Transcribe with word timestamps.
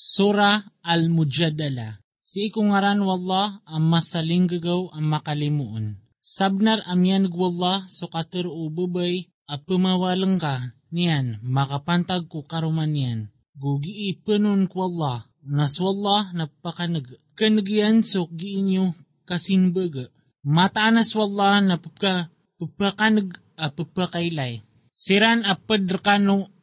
Sura 0.00 0.64
Al-Mujadala 0.80 2.00
Si 2.16 2.48
ikungaran 2.48 3.04
wallah 3.04 3.60
ang 3.68 3.84
masaling 3.84 4.48
gagaw 4.48 4.88
ang 4.96 5.04
makalimuon. 5.04 6.00
Sabnar 6.24 6.80
amyan 6.88 7.28
gwallah 7.28 7.84
so 7.84 8.08
kater 8.08 8.48
ubabay 8.48 9.28
a 9.44 9.60
pumawalang 9.60 10.40
ka 10.40 10.72
niyan 10.88 11.36
makapantag 11.44 12.32
ko 12.32 12.48
karuman 12.48 12.96
yan. 12.96 13.28
Gugi 13.52 14.08
ipanon 14.16 14.72
kwallah 14.72 15.28
naswallah 15.44 16.32
napakanag. 16.32 17.20
Kanagyan 17.36 18.00
so 18.00 18.24
giinyo 18.32 18.96
kasinbaga. 19.28 20.08
Mataanas 20.40 21.12
wallah 21.12 21.60
na 21.60 21.76
pupka 21.76 22.32
pupakanag 22.56 23.36
a 23.52 23.68
pupakailay. 23.68 24.64
Siran 24.88 25.44
a 25.44 25.60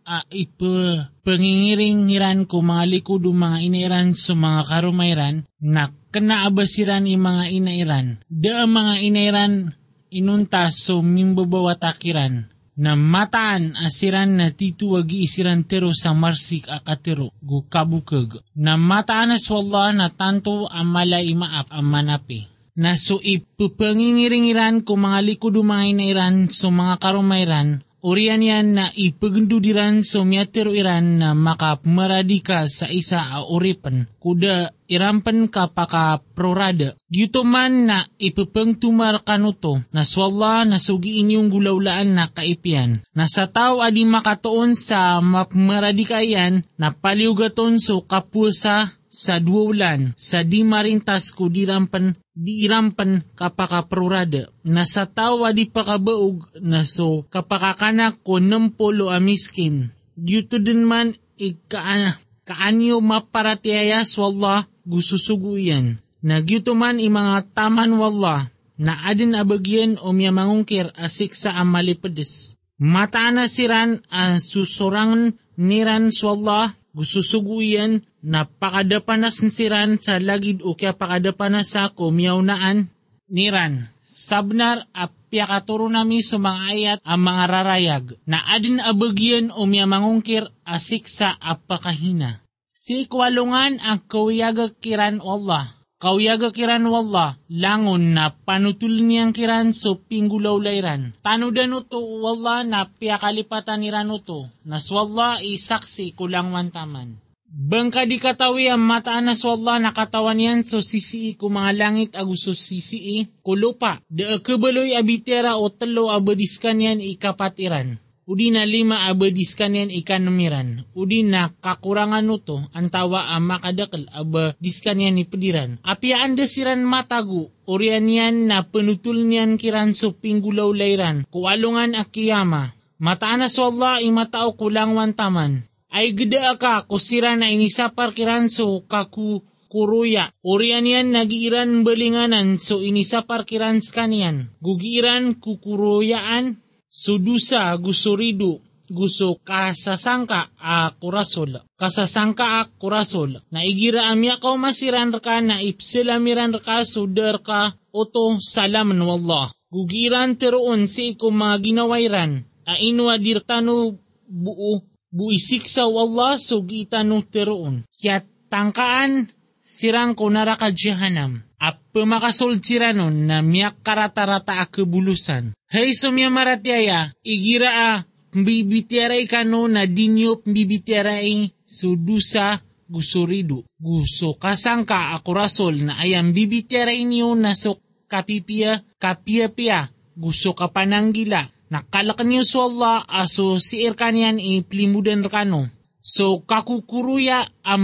a 0.07 0.23
ipa 0.31 1.11
pangingiring-hiran 1.27 2.47
ko 2.47 2.63
mga 2.63 2.87
likudo 2.87 3.35
mga 3.35 3.59
inairan 3.67 4.15
sa 4.15 4.39
mga 4.39 4.63
karumayran 4.71 5.43
na 5.59 5.91
kanaabasiran 6.15 7.03
i 7.11 7.19
mga 7.19 7.43
inairan. 7.51 8.07
Da 8.31 8.63
mga 8.63 9.03
inairan 9.03 9.75
inunta 10.07 10.71
so 10.71 11.03
mimbabawatakiran 11.03 12.47
na 12.79 12.95
mataan 12.95 13.75
asiran 13.75 14.39
na 14.39 14.55
tituwagi 14.55 15.27
isiran 15.27 15.67
tero 15.67 15.91
sa 15.91 16.15
marsik 16.15 16.71
akatero 16.71 17.35
gu 17.43 17.67
kabukag. 17.67 18.39
Na 18.55 18.79
mataan 18.79 19.35
as 19.35 19.51
wallah 19.51 19.91
na 19.91 20.07
tanto 20.07 20.71
amala 20.71 21.19
imaap 21.19 21.67
ang 21.67 21.83
manapi 21.83 22.47
na 22.77 22.93
so 22.93 23.17
ipapangingiringiran 23.17 24.85
ko 24.85 24.93
mga 24.93 25.19
likudo 25.25 25.65
mga 25.65 25.97
inairan 25.97 26.45
so 26.53 26.69
mga 26.69 27.01
karumayran 27.01 27.81
Urian 28.07 28.39
yan 28.39 28.79
na 28.79 28.87
ipagundudiran 28.95 29.99
so 29.99 30.23
miyatero 30.23 30.71
iran 30.71 31.19
na 31.19 31.35
makamaradi 31.35 32.39
ka 32.39 32.63
sa 32.71 32.87
isa 32.87 33.19
a 33.19 33.43
uripan, 33.43 34.07
kuda 34.23 34.71
irampan 34.87 35.51
ka 35.51 35.67
paka 35.67 36.23
prorada. 36.31 36.95
Gito 37.11 37.43
man 37.43 37.91
na 37.91 38.07
ipapangtumar 38.15 39.27
kanuto, 39.27 39.83
na 39.91 40.07
swalla 40.07 40.63
na 40.63 40.79
sugi 40.79 41.19
inyong 41.19 41.51
gulaulaan 41.51 42.15
na 42.15 42.31
kaipian. 42.31 43.03
Na 43.11 43.27
sa 43.27 43.51
tao 43.51 43.83
adi 43.83 44.07
makatoon 44.07 44.71
sa 44.79 45.19
mapamaradi 45.19 46.07
ka 46.07 46.23
yan, 46.23 46.63
na 46.79 46.95
paliugaton 46.95 47.75
so 47.75 48.07
kapusa 48.07 48.96
sa 49.07 49.39
duwulan, 49.39 50.13
sa 50.19 50.43
di 50.43 50.61
marintas 50.67 51.31
ko 51.31 51.47
dirampan 51.47 52.15
di 52.37 52.67
irampan 52.67 53.25
kapakaprurada, 53.33 54.51
na 54.67 54.85
sa 54.85 55.09
tawa 55.09 55.55
di 55.55 55.65
pakabaog 55.65 56.61
na 56.61 56.85
so 56.85 57.25
kapakakanak 57.31 58.21
ko 58.21 58.37
nampolo 58.37 59.09
amiskin. 59.09 59.89
Gyuto 60.13 60.61
din 60.61 60.85
man 60.85 61.17
ikaana 61.37 62.21
kaanyo 62.45 63.01
maparatiayas 63.01 64.15
wallah 64.17 64.65
gususugo 64.85 65.57
yan. 65.57 65.99
Nagyuto 66.21 66.73
man 66.73 66.97
imanga 66.97 67.45
taman 67.53 67.97
wallah 67.97 68.49
na 68.77 68.93
adin 69.09 69.33
abagyan 69.33 69.97
o 70.01 70.13
miya 70.13 70.29
mangungkir 70.33 70.93
asik 70.93 71.33
sa 71.33 71.57
amalipedes. 71.57 72.57
Mataana 72.77 73.49
siran 73.49 74.05
ang 74.13 74.37
susurangan 74.37 75.33
niran 75.57 76.13
swallah 76.13 76.77
gususuguyan 76.97 78.01
na 78.25 78.49
pakadapanas 78.49 79.45
siran 79.53 80.01
sa 80.01 80.17
lagid 80.17 80.65
o 80.65 80.73
kaya 80.73 80.97
pakadapanas 80.97 81.77
sa 81.77 81.93
kumyawnaan 81.93 82.89
niran. 83.29 83.93
Sabnar 84.01 84.89
apya 84.97 85.45
katuro 85.45 85.85
nami 85.85 86.25
sa 86.25 86.41
mga 86.41 86.59
ayat 86.73 86.99
ang 87.05 87.21
mga 87.21 87.43
rarayag 87.45 88.05
na 88.25 88.41
adin 88.49 88.81
abagyan 88.81 89.53
o 89.53 89.69
mangungkir 89.69 90.49
asik 90.65 91.05
sa 91.05 91.37
apakahina. 91.37 92.41
Si 92.73 93.05
kwalungan 93.05 93.77
ang 93.77 94.01
kawiyaga 94.01 94.73
kiran 94.81 95.21
Allah. 95.21 95.76
Kawiyaga 95.97 96.53
kiran 96.53 96.85
wallah, 96.93 97.41
langon 97.49 98.13
na 98.13 98.29
panutul 98.29 99.01
niyang 99.01 99.33
kiran 99.33 99.73
so 99.73 99.97
pinggulaw 99.97 100.61
layran. 100.61 101.17
Tanudan 101.25 101.73
uto 101.73 101.97
wallah 102.21 102.61
na 102.61 102.85
piyakalipatan 102.85 103.81
niran 103.81 104.13
uto, 104.13 104.45
naswallah 104.61 105.41
isaksi 105.41 106.13
kulang 106.13 106.53
mantaman. 106.53 107.17
Bangka 107.49 108.05
di 108.05 108.21
katawi 108.21 108.69
ang 108.69 108.85
mataan 108.85 109.25
na 109.25 109.33
swalla 109.33 109.81
na 109.81 109.89
katawan 109.89 110.37
yan 110.37 110.61
so 110.61 110.85
sisii 110.85 111.33
ko 111.33 111.49
mga 111.49 111.73
langit 111.73 112.11
agusto 112.13 112.53
sisii 112.53 113.41
kulupa. 113.41 113.97
Da 114.05 114.37
kabaloy 114.37 114.93
abitera 114.93 115.57
o 115.57 115.65
talo 115.73 116.13
abadiskan 116.13 116.77
yan 116.77 117.01
ikapatiran. 117.01 117.97
Udi 118.27 118.51
na 118.51 118.67
lima 118.67 119.07
abadiskan 119.07 119.71
yan 119.71 119.87
ikanumiran. 119.87 120.83
Udi 120.91 121.23
na 121.23 121.47
kakurangan 121.47 122.27
nuto 122.27 122.59
ang 122.75 122.91
tawa 122.91 123.31
ang 123.31 123.47
makadakal 123.47 124.03
abadiskan 124.11 124.99
yan 124.99 125.23
ipediran. 125.23 125.79
Apia 125.79 126.19
anda 126.27 126.43
siran 126.43 126.83
matagu. 126.83 127.47
Orian 127.63 128.03
yan 128.11 128.51
na 128.51 128.67
penutul 128.67 129.23
niyan 129.23 129.55
kiran 129.55 129.95
so 129.95 130.11
pinggulaw 130.11 130.75
layran. 130.75 131.23
Kualungan 131.31 131.95
akiyama. 131.95 132.75
Mataan 132.99 133.45
na 133.45 133.47
swalla 133.47 134.03
imatao 134.03 134.59
kulang 134.59 134.99
wantaman 134.99 135.63
ay 135.87 136.11
geda 136.11 136.59
ka 136.59 136.83
kusira 136.83 137.39
na 137.39 137.47
inisapar 137.47 138.11
kiranso 138.11 138.83
kaku 138.91 139.39
kuruya. 139.71 140.35
Orian 140.43 140.83
yan 140.83 141.15
nagiiran 141.15 141.87
balinganan 141.87 142.59
so 142.59 142.83
inisapar 142.83 143.47
kirans 143.47 143.87
kanian. 143.95 144.51
Gugiran 144.59 145.39
kukuruyaan 145.39 146.59
sudusa 146.97 147.77
gusuridu 147.77 148.57
gusto 148.89 149.37
kasasangka 149.43 150.49
a 150.57 150.89
kurasol. 150.95 151.59
Kasasangka 151.75 152.45
a 152.59 152.61
kurasol. 152.65 153.43
Na 153.51 153.61
igira 153.61 154.07
amya 154.07 154.39
ka 154.41 154.55
masiran 154.55 155.11
ka 155.19 155.43
na 155.43 155.59
ipsilamiran 155.61 156.55
ka 156.63 156.81
sudar 156.87 157.43
ka 157.43 157.75
oto 157.91 158.39
salaman 158.39 159.03
wallah. 159.03 159.51
Gugiran 159.67 160.39
teroon 160.39 160.87
si 160.87 161.13
iko 161.13 161.27
mga 161.29 161.57
ginawairan. 161.59 162.47
A 162.63 162.79
inwa 162.79 163.19
dirtano 163.19 163.99
buo 164.27 164.83
buisik 165.11 165.67
sa 165.67 165.87
Allah 165.87 166.39
so 166.39 166.63
gitano 166.63 167.19
teroon. 167.27 167.83
Kya 167.91 168.23
tangkaan 168.47 169.27
sirang 169.67 170.15
ko 170.15 170.31
naraka 170.31 170.71
jahanam. 170.71 171.43
At 171.59 171.83
pumakasol 171.91 172.63
siranon 172.63 173.27
na 173.27 173.43
miyak 173.43 173.83
karatarata 173.83 174.63
a 174.63 174.65
kebulusan. 174.71 175.51
Hey 175.67 175.91
sumya 175.91 176.31
maratiaya, 176.31 177.11
igira 177.25 177.69
a 177.73 177.89
mbibitiaray 178.31 179.27
kano 179.27 179.67
na 179.67 179.83
dinyo 179.83 180.39
mbibitiaray 180.45 181.51
sudusa 181.65 182.61
gusurido. 182.87 183.65
Gusto 183.75 184.37
kasangka 184.39 185.17
ako 185.17 185.29
rasol 185.33 185.75
na 185.91 185.99
ayang 185.99 186.31
bibitiaray 186.31 187.03
niyo 187.03 187.35
na 187.35 187.57
so 187.57 187.81
kapipia, 188.07 188.85
kapia-pia, 189.01 189.91
gusto 190.15 190.55
ka 190.55 190.71
pananggila, 190.71 191.49
nakalakan 191.67 192.31
niyo 192.31 192.43
so 192.47 192.69
Allah 192.69 193.03
aso 193.09 193.59
si 193.59 193.83
irkanyan 193.83 194.39
iplimudan 194.39 195.25
rakano. 195.25 195.67
So 195.99 196.39
kakukuruya 196.39 197.51
ang 197.67 197.83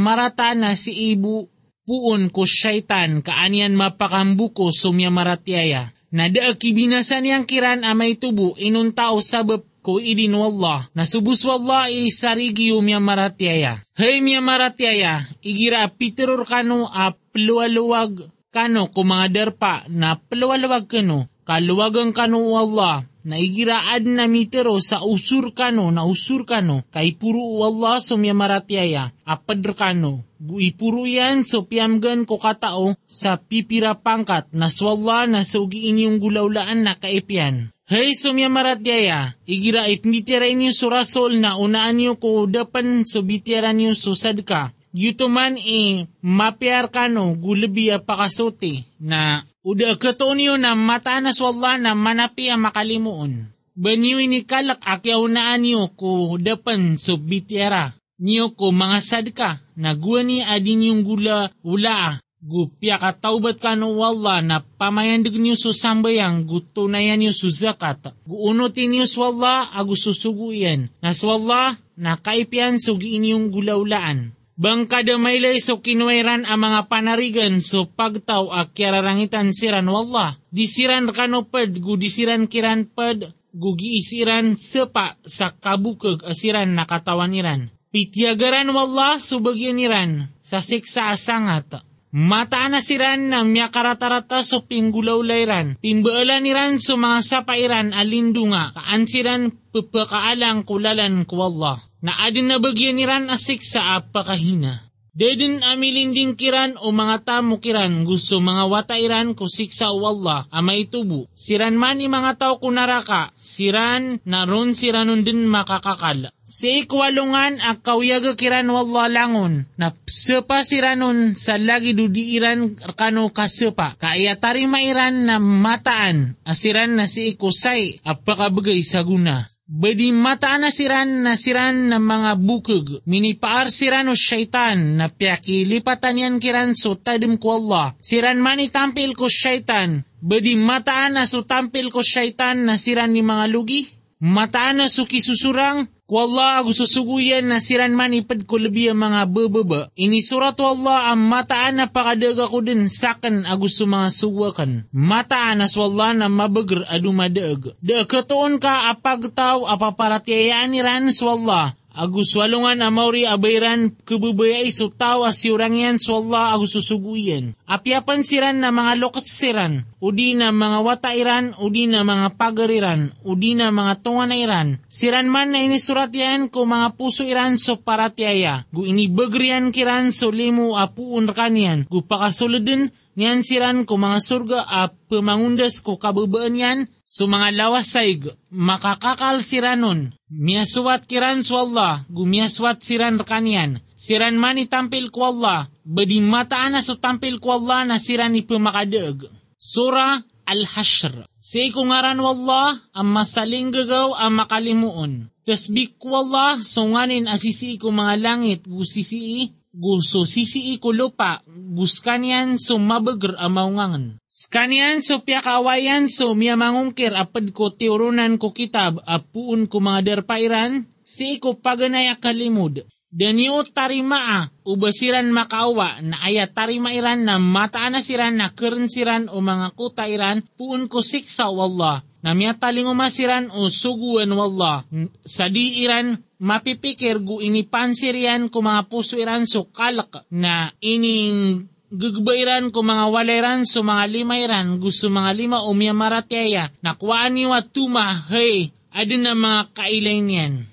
na 0.55 0.79
si 0.79 1.11
ibu 1.11 1.51
puon 1.83 2.31
ko 2.31 2.47
syaitan 2.47 3.19
kaanian 3.19 3.75
mapakambuko 3.75 4.71
sumya 4.71 5.11
maratiaya. 5.11 5.91
Nada 6.13 6.53
kibinasan 6.53 7.25
yang 7.25 7.43
kiran 7.49 7.81
amay 7.81 8.15
tubo 8.15 8.53
inuntao 8.55 9.17
sabab 9.19 9.65
ko 9.81 9.97
idin 9.97 10.37
wallah. 10.37 10.87
Nasubus 10.93 11.43
wallah 11.43 11.89
isarigi 11.89 12.71
umya 12.71 13.01
maratiaya. 13.01 13.81
Hey 13.97 14.21
miya 14.21 14.39
maratiaya, 14.39 15.25
igira 15.41 15.89
pitiror 15.89 16.45
kano 16.45 16.87
a 16.87 17.11
peluwaluwag 17.33 18.29
kano 18.53 18.87
kumangadarpa 18.93 19.89
na 19.89 20.15
peluwaluwag 20.15 20.85
kano. 20.87 21.27
Kaluwagang 21.43 22.15
kano 22.15 22.39
wallah 22.55 23.03
na 23.25 23.39
igiraad 23.39 24.03
na 24.07 24.27
mitero 24.27 24.79
sa 24.83 25.03
usur 25.03 25.55
kano 25.55 25.91
na 25.91 26.03
usur 26.03 26.43
kano 26.43 26.83
kay 26.93 27.15
puro 27.15 27.59
wallah 27.59 27.99
sumya 28.03 28.35
maratiaya 28.35 29.11
apadr 29.25 29.73
kano 29.75 30.23
ipuro 30.59 31.07
yan 31.07 31.47
so 31.47 31.63
piamgan 31.63 32.27
ko 32.27 32.35
katao 32.35 32.99
sa 33.07 33.39
pipira 33.39 33.95
pangkat 33.95 34.51
na 34.51 34.67
swalla 34.67 35.23
na 35.23 35.47
sugi 35.47 35.87
inyong 35.87 36.19
gulaulaan 36.19 36.83
na 36.83 36.99
kaipian. 36.99 37.71
Hey 37.87 38.15
sumya 38.15 38.47
maratiaya, 38.47 39.35
igira 39.47 39.87
ipmitira 39.87 40.47
inyo 40.47 40.71
surasol 40.71 41.39
na 41.39 41.59
unaan 41.59 41.99
nyo 41.99 42.15
ko 42.19 42.47
dapan 42.47 43.03
so 43.07 43.23
bitira 43.23 43.71
nyo 43.75 43.95
susad 43.95 44.43
ka. 44.43 44.71
Yuto 44.93 45.25
man 45.27 45.57
e 45.57 46.05
mapiar 46.21 46.91
kano 46.93 47.33
gulabi 47.33 47.89
pakasote 48.05 48.85
na 49.01 49.43
Uda 49.63 49.95
kato 49.95 50.35
niyo 50.35 50.59
na 50.59 50.75
matanas 50.75 51.39
wala 51.39 51.79
na 51.79 51.95
manapi 51.95 52.51
ang 52.51 52.67
makalimuon. 52.67 53.47
Banyo 53.73 54.19
ini 54.19 54.43
kalak 54.43 54.83
akyaw 54.83 55.23
na 55.31 55.55
niyo 55.55 55.87
ko 55.95 56.35
dapan 56.35 56.99
so 56.99 57.15
bitiara. 57.15 57.95
Niyo 58.19 58.53
ko 58.53 58.75
mga 58.75 58.99
sadka, 58.99 59.49
naguwa 59.79 60.21
ni 60.21 60.43
adin 60.43 60.85
yung 60.91 61.01
gula 61.07 61.49
ula 61.63 62.23
Gupya 62.43 62.99
ka 62.99 63.15
taubat 63.15 63.55
ka 63.55 63.71
no 63.79 63.95
wala 63.95 64.43
na 64.43 64.59
pamayandig 64.59 65.39
niyo 65.39 65.55
so 65.55 65.71
sambayang 65.71 66.43
gutunayan 66.43 67.23
niyo 67.23 67.31
so 67.31 67.47
zakat. 67.47 68.11
Guunutin 68.27 68.91
niyo 68.91 69.07
so 69.07 69.23
wala 69.23 69.71
agususuguyan. 69.71 70.91
Nas 70.99 71.23
wala 71.23 71.79
na 71.95 72.19
kaipian 72.19 72.83
so 72.83 72.99
giinyong 72.99 73.47
gulaulaan. 73.47 74.35
Bang 74.53 74.85
kada 74.85 75.17
maylay 75.17 75.57
so 75.57 75.81
kinuwairan 75.81 76.45
ang 76.45 76.61
mga 76.61 76.85
panarigan 76.85 77.57
so 77.57 77.89
pagtaw 77.89 78.53
a 78.53 78.69
kiararangitan 78.69 79.49
siran 79.49 79.89
wallah. 79.89 80.37
Disiran 80.53 81.09
kanopad 81.09 81.73
gu 81.81 81.97
disiran 81.97 82.45
kiran 82.45 82.85
pad 82.85 83.33
gu 83.49 83.69
giisiran 83.73 84.53
sepa 84.53 85.17
sa 85.25 85.57
kabukag 85.57 86.21
asiran 86.21 86.77
nakatawaniran. 86.77 87.73
Pityagaran 87.89 88.69
wallah 88.69 89.17
subagyan 89.17 89.81
iran 89.81 90.29
sa 90.45 90.61
siksa 90.61 91.09
asangat. 91.09 91.81
Mata 92.13 92.69
na 92.69 92.77
siran 92.77 93.33
na 93.33 93.41
miya 93.41 93.73
karatarata 93.73 94.45
so 94.45 94.69
pinggulawlayran. 94.69 95.81
Pimbaalan 95.81 96.45
niran 96.45 96.77
so 96.77 96.93
mga 96.93 97.25
sapairan 97.25 97.89
alindunga. 97.89 98.69
Kaansiran 98.77 99.49
pupakaalang 99.73 100.61
kulalan 100.61 101.25
ko 101.25 101.49
Allah 101.49 101.81
na 102.05 102.13
adin 102.21 102.53
na 102.53 102.61
bagyan 102.61 103.01
niran 103.01 103.33
asik 103.33 103.65
sa 103.65 103.97
apakahina. 103.97 104.92
Dedin 105.13 105.61
amilinding 105.61 106.33
kiran 106.33 106.73
o 106.81 106.89
mga 106.89 107.21
tamo 107.21 107.61
kiran 107.61 108.01
gusto 108.01 108.41
mga 108.41 108.65
watairan 108.65 109.37
ko 109.37 109.45
siksa 109.45 109.93
o 109.93 110.01
Allah 110.09 110.49
ama 110.49 110.73
itubo. 110.73 111.29
Siran 111.37 111.77
man 111.77 112.01
i 112.01 112.09
mga 112.09 112.41
tao 112.41 112.57
kunaraka, 112.57 113.29
siran 113.37 114.17
naron 114.25 114.73
siranon 114.73 115.21
din 115.21 115.45
makakakal. 115.45 116.33
Si 116.41 116.81
ikwalungan 116.81 117.61
ak 117.61 117.85
kawyaga 117.85 118.33
kiran 118.33 118.73
wallah 118.73 119.05
langon, 119.05 119.69
na 119.77 119.93
sepa 120.09 120.65
siranon 120.65 121.37
sa 121.37 121.61
lagi 121.61 121.93
dudiiran 121.93 122.73
kano 122.97 123.29
kasepa, 123.29 123.93
kaya 124.01 124.33
tari 124.41 124.65
mairan 124.65 125.29
na 125.29 125.37
mataan, 125.37 126.41
asiran 126.41 126.97
na 126.97 127.05
si 127.05 127.37
ikusay, 127.37 128.01
apakabagay 128.01 128.81
sa 128.81 129.05
guna. 129.05 129.52
Bedi 129.63 130.11
mata 130.11 130.59
na 130.59 130.75
siran 130.75 131.23
na 131.23 131.39
siran 131.39 131.87
ng 131.87 132.03
mga 132.03 132.31
bukog, 132.35 132.99
minipaar 133.07 133.71
siran 133.71 134.11
o 134.11 134.15
syaitan, 134.15 134.99
na 134.99 135.07
piyaki 135.07 135.63
lipatan 135.63 136.19
yan 136.19 136.35
kiran 136.43 136.75
so 136.75 136.99
tadim 136.99 137.39
ko 137.39 137.63
Allah. 137.63 137.95
Siran 138.03 138.43
man 138.43 138.59
itampil 138.59 139.15
ko 139.15 139.31
syaitan, 139.31 140.03
bedi 140.19 140.59
mataan 140.59 141.15
na 141.15 141.23
so 141.23 141.47
tampil 141.47 141.95
ko 141.95 142.03
syaitan 142.03 142.67
na 142.67 142.75
siran 142.75 143.15
ni 143.15 143.23
mga 143.23 143.47
lugi. 143.47 143.87
Mataan 144.19 144.83
na 144.83 144.91
suki 144.91 145.23
susurang, 145.23 145.87
Wallah 146.13 146.61
ako 146.61 146.77
susuguyan 146.77 147.49
na 147.49 147.57
siran 147.57 147.97
man 147.97 148.13
ipad 148.13 148.45
ko 148.45 148.61
ang 148.61 149.01
mga 149.01 149.21
bababa. 149.33 149.89
Ini 149.97 150.21
surat 150.21 150.53
wallah 150.61 151.09
ang 151.09 151.25
mataan 151.25 151.81
na 151.81 151.89
pakadaga 151.89 152.45
ko 152.45 152.61
din 152.61 152.85
sakan 152.85 153.49
agus 153.49 153.81
mga 153.81 154.13
suwakan. 154.13 154.85
Mataan 154.93 155.65
as 155.65 155.73
wallah 155.73 156.13
na 156.13 156.29
mabagar 156.29 156.85
adu 156.85 157.09
madaag. 157.09 157.73
Da 157.81 158.05
katoon 158.05 158.61
ka 158.61 158.93
apagtaw 158.93 159.65
apaparatiyayaan 159.65 160.69
ni 160.69 160.85
ran 160.85 161.09
wallah 161.25 161.73
agus 161.93 162.33
walungan 162.33 162.81
amauri 162.81 163.29
abayran 163.29 163.93
kububayay 164.03 164.73
so 164.73 164.89
tawa 164.89 165.29
si 165.29 165.53
urangyan 165.53 166.01
so 166.01 166.17
Allah 166.17 166.57
agus 166.57 166.73
susuguyan. 166.73 167.53
Apiapan 167.69 168.25
siran 168.25 168.57
na 168.59 168.73
mga 168.73 168.97
lokas 168.97 169.29
siran, 169.29 169.85
udi 170.01 170.33
na 170.33 170.49
mga 170.49 170.81
watairan, 170.81 171.45
udi 171.61 171.85
na 171.85 172.01
mga 172.01 172.33
pagariran, 172.35 173.13
udi 173.21 173.53
na 173.53 173.69
mga 173.69 174.01
tunganairan. 174.01 174.81
Siran 174.89 175.29
man 175.29 175.53
na 175.53 175.61
inisurat 175.61 176.09
yan 176.09 176.49
ko 176.49 176.65
mga 176.65 176.97
puso 176.97 177.21
iran 177.23 177.61
so 177.61 177.77
paratiaya, 177.77 178.65
gu 178.73 178.89
inibagrian 178.89 179.69
kiran 179.69 180.09
so 180.09 180.33
limu 180.33 180.75
apuun 180.75 181.29
kanyan, 181.29 181.85
gu 181.87 182.01
pakasuludin 182.03 182.89
niyan 183.13 183.45
siran 183.45 183.85
ko 183.85 184.01
mga 184.01 184.19
surga 184.19 184.59
a 184.65 184.89
pemangundas 184.89 185.79
ko 185.85 186.01
kababaan 186.01 186.57
yan, 186.57 186.79
so 187.13 187.29
mga 187.29 187.53
lawasay 187.53 188.17
makakakal 188.49 189.45
siranon. 189.45 190.17
Miaswat 190.33 191.05
kiran 191.05 191.45
so 191.45 191.61
Allah, 191.61 192.09
gumiaswat 192.09 192.81
siran 192.81 193.21
kanyan. 193.21 193.85
Siran 193.93 194.41
man 194.41 194.57
itampil 194.57 195.13
ko 195.13 195.29
Allah, 195.29 195.69
badi 195.85 196.17
mataan 196.17 196.73
na 196.73 196.81
so 196.81 196.97
tampil 196.97 197.37
ko 197.37 197.61
Allah 197.61 197.85
na 197.85 198.01
siran 198.01 198.33
ipamakadaag. 198.33 199.29
Sura 199.61 200.25
Al-Hashr. 200.43 201.29
Sa 201.39 201.59
ikungaran 201.59 202.19
wallah, 202.19 202.75
ang 202.91 203.09
masaling 203.13 203.71
gagaw 203.71 204.17
ang 204.17 204.43
makalimuon. 204.43 205.31
Tasbik 205.47 206.01
ko 206.01 206.23
Allah, 206.23 206.59
sunganin 206.59 207.31
asisi 207.31 207.79
ko 207.79 207.91
mga 207.93 208.15
langit, 208.19 208.67
gusisi 208.67 209.53
gusto 209.73 210.29
sisi 210.29 210.77
ko 210.77 210.93
lupa, 210.93 211.41
guskanian 211.49 212.61
so 212.61 212.77
mabagar 212.77 213.33
amaungangan. 213.41 214.21
Skanian 214.29 215.01
so 215.01 215.25
piyakawayan 215.25 216.05
so 216.05 216.37
miyamangungkir 216.37 217.17
apad 217.17 217.49
ko 217.49 217.73
tiurunan 217.73 218.37
ko 218.37 218.53
kitab 218.53 219.01
apuun 219.09 219.65
ko 219.65 219.81
mga 219.81 220.01
derpairan, 220.05 220.85
si 221.01 221.41
ko 221.41 221.57
paganay 221.57 222.13
akalimud. 222.13 222.85
Daniyo 223.13 223.61
tarimaa, 223.69 224.49
ubasiran 224.65 225.29
makaawa 225.29 226.01
na 226.01 226.17
aya 226.25 226.49
tarimairan 226.49 227.21
na 227.21 227.37
mataan 227.37 227.93
na 227.93 228.01
siran 228.01 228.41
na 228.41 228.49
siran 228.89 229.29
o 229.29 229.37
mga 229.37 229.77
kutairan, 229.77 230.41
puun 230.57 230.89
ko 230.89 231.05
siksa 231.05 231.53
wallah 231.53 232.01
na 232.25 232.33
miyataling 232.33 232.89
umasiran 232.89 233.53
o 233.53 233.69
suguan 233.69 234.33
wallah. 234.33 234.89
Sa 235.29 235.45
di 235.45 235.85
iran 235.85 236.25
mapipikir 236.43 237.23
gu 237.23 237.39
ini 237.39 237.63
pansirian 237.63 238.51
ko 238.51 238.59
mga 238.59 238.91
puso 238.91 239.15
iran 239.15 239.47
so 239.47 239.71
kalak 239.71 240.27
na 240.27 240.75
ining 240.83 241.71
gugbayran 241.87 242.75
ko 242.75 242.83
mga 242.83 243.05
waleran 243.07 243.63
so 243.63 243.79
mga 243.79 244.11
limayran 244.11 244.83
gusto 244.83 245.07
mga 245.07 245.31
lima 245.31 245.63
o 245.63 245.71
miyamaratyaya 245.71 246.75
nakuhaan 246.83 247.31
niyo 247.39 247.55
at 247.55 247.71
tuma 247.71 248.27
hey 248.27 248.75
adin 248.91 249.25
na 249.25 249.33
mga 249.33 249.73
kailay 249.73 250.21
niyan. 250.21 250.69